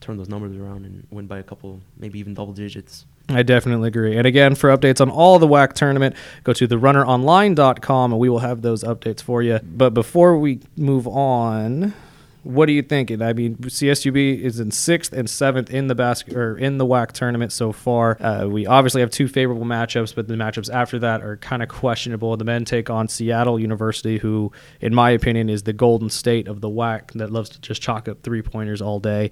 turn 0.00 0.16
those 0.16 0.28
numbers 0.28 0.56
around 0.56 0.84
and 0.84 1.06
win 1.10 1.26
by 1.26 1.38
a 1.38 1.42
couple, 1.42 1.80
maybe 1.98 2.18
even 2.18 2.34
double 2.34 2.52
digits. 2.52 3.06
I 3.28 3.42
definitely 3.42 3.88
agree. 3.88 4.16
And 4.16 4.26
again, 4.26 4.54
for 4.54 4.70
updates 4.76 5.00
on 5.00 5.10
all 5.10 5.38
the 5.38 5.46
WAC 5.46 5.74
tournament, 5.74 6.16
go 6.42 6.52
to 6.52 6.66
therunneronline.com 6.66 8.12
and 8.12 8.20
we 8.20 8.28
will 8.28 8.40
have 8.40 8.62
those 8.62 8.82
updates 8.82 9.22
for 9.22 9.42
you. 9.42 9.60
But 9.62 9.94
before 9.94 10.36
we 10.36 10.60
move 10.76 11.06
on, 11.06 11.94
what 12.42 12.66
do 12.66 12.72
you 12.72 12.82
think? 12.82 13.10
I 13.10 13.32
mean, 13.34 13.56
CSUB 13.56 14.40
is 14.40 14.60
in 14.60 14.70
sixth 14.70 15.12
and 15.12 15.28
seventh 15.28 15.70
in 15.70 15.88
the 15.88 15.94
basket 15.94 16.34
or 16.34 16.56
in 16.56 16.78
the 16.78 16.86
WAC 16.86 17.12
tournament 17.12 17.52
so 17.52 17.70
far. 17.70 18.16
Uh, 18.20 18.46
we 18.46 18.66
obviously 18.66 19.02
have 19.02 19.10
two 19.10 19.28
favorable 19.28 19.66
matchups, 19.66 20.14
but 20.14 20.26
the 20.26 20.34
matchups 20.34 20.72
after 20.72 20.98
that 21.00 21.22
are 21.22 21.36
kind 21.36 21.62
of 21.62 21.68
questionable. 21.68 22.36
The 22.36 22.44
men 22.44 22.64
take 22.64 22.88
on 22.88 23.08
Seattle 23.08 23.60
University, 23.60 24.18
who, 24.18 24.52
in 24.80 24.94
my 24.94 25.10
opinion, 25.10 25.50
is 25.50 25.64
the 25.64 25.74
Golden 25.74 26.08
State 26.08 26.48
of 26.48 26.62
the 26.62 26.70
WAC 26.70 27.12
that 27.12 27.30
loves 27.30 27.50
to 27.50 27.60
just 27.60 27.82
chalk 27.82 28.08
up 28.08 28.22
three 28.22 28.42
pointers 28.42 28.80
all 28.80 29.00
day. 29.00 29.30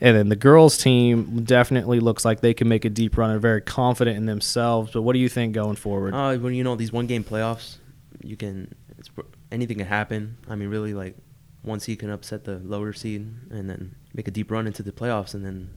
And 0.00 0.16
then 0.16 0.28
the 0.28 0.36
girls' 0.36 0.76
team 0.76 1.44
definitely 1.44 2.00
looks 2.00 2.24
like 2.24 2.40
they 2.40 2.54
can 2.54 2.68
make 2.68 2.84
a 2.84 2.90
deep 2.90 3.16
run 3.16 3.30
and 3.30 3.40
very 3.40 3.60
confident 3.60 4.16
in 4.16 4.26
themselves. 4.26 4.92
But 4.92 5.02
what 5.02 5.12
do 5.12 5.18
you 5.18 5.28
think 5.28 5.54
going 5.54 5.76
forward? 5.76 6.14
Uh, 6.14 6.36
when 6.36 6.54
you 6.54 6.64
know 6.64 6.74
these 6.74 6.92
one 6.92 7.06
game 7.06 7.24
playoffs, 7.24 7.76
you 8.22 8.36
can 8.36 8.74
anything 9.52 9.78
can 9.78 9.86
happen. 9.86 10.36
I 10.48 10.56
mean, 10.56 10.68
really, 10.68 10.94
like 10.94 11.16
one 11.62 11.80
seed 11.80 12.00
can 12.00 12.10
upset 12.10 12.44
the 12.44 12.58
lower 12.58 12.92
seed 12.92 13.22
and 13.50 13.70
then 13.70 13.94
make 14.12 14.28
a 14.28 14.30
deep 14.30 14.50
run 14.50 14.66
into 14.66 14.82
the 14.82 14.92
playoffs 14.92 15.34
and 15.34 15.44
then 15.44 15.70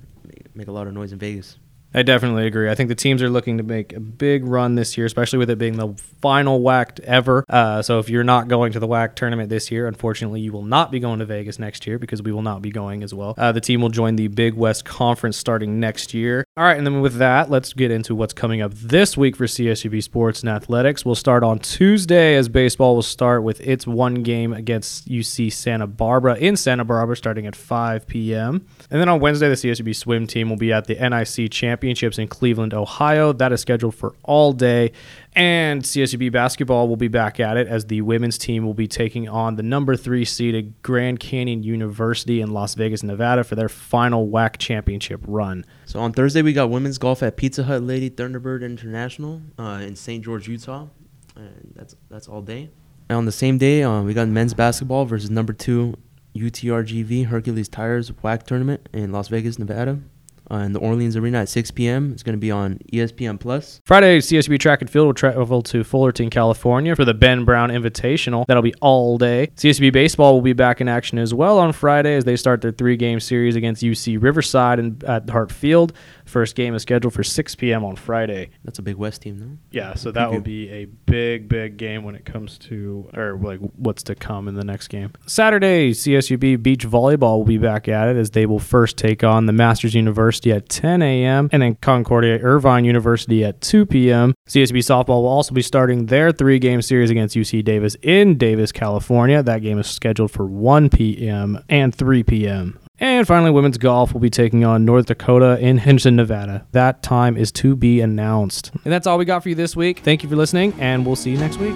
make 0.53 0.67
a 0.67 0.71
lot 0.71 0.88
of 0.88 0.93
noise 0.93 1.13
in 1.13 1.19
Vegas. 1.19 1.57
I 1.94 2.03
definitely 2.03 2.46
agree. 2.46 2.70
I 2.70 2.75
think 2.75 2.89
the 2.89 2.96
teams 2.96 3.22
are 3.24 3.29
looking 3.29 3.58
to 3.58 3.63
make 3.63 3.94
a 3.94 4.00
big 4.00 4.46
run 4.46 4.75
this 4.75 4.98
year, 4.98 5.06
especially 5.06 5.39
with 5.39 5.50
it 5.50 5.58
being 5.58 5.77
the 5.77 5.96
final 6.22 6.60
WAC 6.62 7.00
ever. 7.01 7.46
Uh, 7.50 7.82
so 7.82 8.00
if 8.00 8.10
you're 8.10 8.24
not 8.24 8.48
going 8.48 8.74
to 8.74 8.79
the 8.79 8.88
WAC 8.88 9.15
tournament 9.15 9.50
this 9.50 9.72
year, 9.72 9.88
unfortunately, 9.88 10.41
you 10.41 10.51
will 10.51 10.63
not 10.63 10.91
be 10.91 11.00
going 11.00 11.20
to 11.20 11.25
Vegas 11.25 11.60
next 11.60 11.88
year 11.88 11.98
because 11.98 12.22
we 12.22 12.32
will 12.32 12.41
not 12.41 12.62
be 12.62 12.70
going 12.70 13.03
as 13.03 13.13
well. 13.13 13.34
Uh, 13.38 13.51
the 13.51 13.62
team 13.62 13.82
will 13.82 13.89
join 13.89 14.15
the 14.15 14.27
Big 14.27 14.53
West 14.53 14.86
Conference 14.86 15.38
starting 15.38 15.79
next 15.79 16.13
year. 16.13 16.44
All 16.58 16.63
right, 16.63 16.77
and 16.77 16.86
then 16.86 17.01
with 17.01 17.15
that, 17.15 17.50
let's 17.50 17.74
get 17.74 17.89
into 17.89 18.15
what's 18.15 18.34
coming 18.34 18.62
up 18.62 18.74
this 18.74 19.17
week 19.17 19.36
for 19.36 19.46
CSUB 19.46 20.03
Sports 20.03 20.41
and 20.41 20.50
Athletics. 20.50 21.06
We'll 21.06 21.15
start 21.15 21.44
on 21.44 21.60
Tuesday 21.60 22.36
as 22.36 22.50
baseball 22.50 22.96
will 22.96 23.01
start 23.01 23.44
with 23.44 23.62
its 23.62 23.88
one 23.88 24.24
game 24.24 24.53
against 24.53 25.08
UC 25.08 25.53
Santa 25.53 25.88
Barbara 25.88 26.36
in 26.36 26.58
Santa 26.58 26.84
Barbara 26.84 27.15
starting 27.15 27.48
at 27.48 27.56
5 27.56 28.08
p.m. 28.08 28.65
And 28.91 29.00
then 29.01 29.10
on 29.10 29.20
Wednesday, 29.20 29.50
the 29.50 29.56
CSUB 29.56 29.96
swim 29.96 30.27
team 30.27 30.50
will 30.50 30.58
be 30.58 30.74
at 30.74 30.86
the 30.86 30.96
NIC 30.96 31.50
Championships 31.77 32.17
in 32.17 32.27
Cleveland, 32.27 32.74
Ohio. 32.74 33.34
That 33.34 33.53
is 33.53 33.62
scheduled 33.62 33.93
for 33.93 34.15
all 34.24 34.51
day. 34.51 34.93
And 35.36 35.84
CSUB 35.84 36.31
basketball 36.31 36.88
will 36.88 36.98
be 36.98 37.07
back 37.07 37.39
at 37.39 37.55
it 37.55 37.67
as 37.67 37.86
the 37.86 38.01
women's 38.01 38.39
team 38.39 38.65
will 38.65 38.74
be 38.74 38.88
taking 38.88 39.29
on 39.29 39.57
the 39.57 39.62
number 39.62 39.96
three 39.96 40.25
seeded 40.25 40.74
Grand 40.81 41.19
Canyon 41.19 41.62
University 41.62 42.41
in 42.41 42.50
Las 42.50 42.74
Vegas, 42.74 43.03
Nevada 43.03 43.43
for 43.43 43.53
their 43.53 43.69
final 43.69 44.27
WAC 44.27 44.57
championship 44.57 45.22
run. 45.27 45.63
So 45.86 46.00
on 46.00 46.13
Thursday, 46.13 46.41
we 46.41 46.51
got 46.51 46.72
women's 46.72 46.98
golf 46.98 47.22
at 47.22 47.38
Pizza 47.38 47.65
Hut 47.65 47.84
Lady 47.84 48.10
Thunderbird 48.10 48.63
International 48.63 49.43
uh, 49.60 49.84
in 49.84 49.96
St. 49.96 50.25
George, 50.25 50.48
Utah. 50.48 50.88
And 51.36 51.74
that's 51.75 51.96
that's 52.10 52.27
all 52.27 52.41
day. 52.41 52.72
And 53.10 53.17
on 53.19 53.25
the 53.25 53.31
same 53.31 53.60
day, 53.60 53.84
uh, 53.84 54.01
we 54.01 54.15
got 54.15 54.27
men's 54.27 54.55
basketball 54.55 55.05
versus 55.05 55.29
number 55.29 55.53
two 55.53 55.93
UTRGV 56.36 57.27
Hercules 57.27 57.69
Tires 57.69 58.10
WAC 58.10 58.43
tournament 58.43 58.89
in 58.91 59.12
Las 59.12 59.27
Vegas, 59.27 59.60
Nevada. 59.60 60.00
Uh, 60.49 60.57
in 60.59 60.71
the 60.71 60.79
Orleans 60.79 61.17
Arena 61.17 61.39
at 61.39 61.49
6 61.49 61.71
p.m. 61.71 62.13
It's 62.13 62.23
going 62.23 62.35
to 62.35 62.39
be 62.39 62.51
on 62.51 62.79
ESPN 62.93 63.37
Plus. 63.37 63.81
Friday, 63.83 64.19
CSB 64.19 64.57
Track 64.59 64.79
and 64.79 64.89
Field 64.89 65.07
will 65.07 65.13
travel 65.13 65.61
to 65.63 65.83
Fullerton, 65.83 66.29
California 66.29 66.95
for 66.95 67.03
the 67.03 67.13
Ben 67.13 67.43
Brown 67.43 67.69
Invitational. 67.69 68.45
That'll 68.47 68.63
be 68.63 68.73
all 68.75 69.17
day. 69.17 69.51
CSB 69.57 69.91
Baseball 69.91 70.33
will 70.33 70.41
be 70.41 70.53
back 70.53 70.79
in 70.79 70.87
action 70.87 71.17
as 71.17 71.33
well 71.33 71.59
on 71.59 71.73
Friday 71.73 72.15
as 72.15 72.23
they 72.23 72.37
start 72.37 72.61
their 72.61 72.71
three 72.71 72.95
game 72.95 73.19
series 73.19 73.57
against 73.57 73.83
UC 73.83 74.21
Riverside 74.21 74.79
and 74.79 75.03
at 75.03 75.29
Hardt 75.29 75.51
Field. 75.51 75.91
First 76.25 76.55
game 76.55 76.75
is 76.75 76.81
scheduled 76.81 77.13
for 77.13 77.23
6 77.23 77.55
p.m. 77.55 77.83
on 77.83 77.95
Friday. 77.95 78.49
That's 78.63 78.79
a 78.79 78.81
big 78.81 78.95
West 78.95 79.23
team, 79.23 79.39
though. 79.39 79.57
Yeah, 79.71 79.95
so 79.95 80.11
that 80.11 80.31
will 80.31 80.41
be 80.41 80.69
a 80.69 80.85
big, 80.85 81.49
big 81.49 81.77
game 81.77 82.03
when 82.03 82.15
it 82.15 82.25
comes 82.25 82.57
to, 82.59 83.09
or 83.15 83.37
like 83.37 83.59
what's 83.75 84.03
to 84.03 84.15
come 84.15 84.47
in 84.47 84.55
the 84.55 84.63
next 84.63 84.87
game. 84.89 85.11
Saturday, 85.25 85.91
CSUB 85.91 86.61
Beach 86.61 86.87
Volleyball 86.87 87.37
will 87.37 87.45
be 87.45 87.57
back 87.57 87.87
at 87.87 88.07
it 88.09 88.17
as 88.17 88.31
they 88.31 88.45
will 88.45 88.59
first 88.59 88.97
take 88.97 89.23
on 89.23 89.45
the 89.45 89.53
Masters 89.53 89.93
University 89.93 90.37
at 90.46 90.70
10 90.70 91.01
a.m. 91.01 91.50
and 91.51 91.62
then 91.62 91.75
Concordia 91.75 92.38
Irvine 92.39 92.86
University 92.86 93.44
at 93.44 93.62
2 93.62 93.86
p.m. 93.86 94.34
CSUB 94.47 94.78
Softball 94.78 95.21
will 95.21 95.28
also 95.28 95.54
be 95.54 95.62
starting 95.62 96.06
their 96.06 96.32
three 96.32 96.60
game 96.60 96.82
series 96.82 97.10
against 97.10 97.36
UC 97.36 97.63
Davis 97.63 97.95
in 98.02 98.38
Davis, 98.38 98.71
California. 98.71 99.41
That 99.41 99.62
game 99.62 99.80
is 99.80 99.88
scheduled 99.88 100.32
for 100.32 100.45
1 100.45 100.89
p.m. 100.89 101.63
and 101.69 101.93
3 101.93 102.23
p.m. 102.23 102.80
And 103.00 103.28
finally, 103.28 103.52
women's 103.52 103.78
golf 103.78 104.13
will 104.13 104.19
be 104.19 104.30
taking 104.30 104.65
on 104.65 104.84
North 104.84 105.06
Dakota 105.06 105.60
in 105.60 105.78
Henderson, 105.78 106.15
Nevada. 106.15 106.65
That 106.71 107.04
time 107.04 107.38
is 107.38 107.52
to 107.54 107.76
be 107.76 108.02
announced. 108.02 108.71
And 108.84 108.91
that's 108.91 109.06
all 109.06 109.17
we 109.17 109.26
got 109.26 109.43
for 109.43 109.50
you 109.50 109.56
this 109.56 109.76
week. 109.76 110.00
Thank 110.00 110.23
you 110.23 110.30
for 110.30 110.36
listening, 110.36 110.73
and 110.80 111.06
we'll 111.06 111.15
see 111.15 111.32
you 111.32 111.38
next 111.38 111.58
week. 111.58 111.76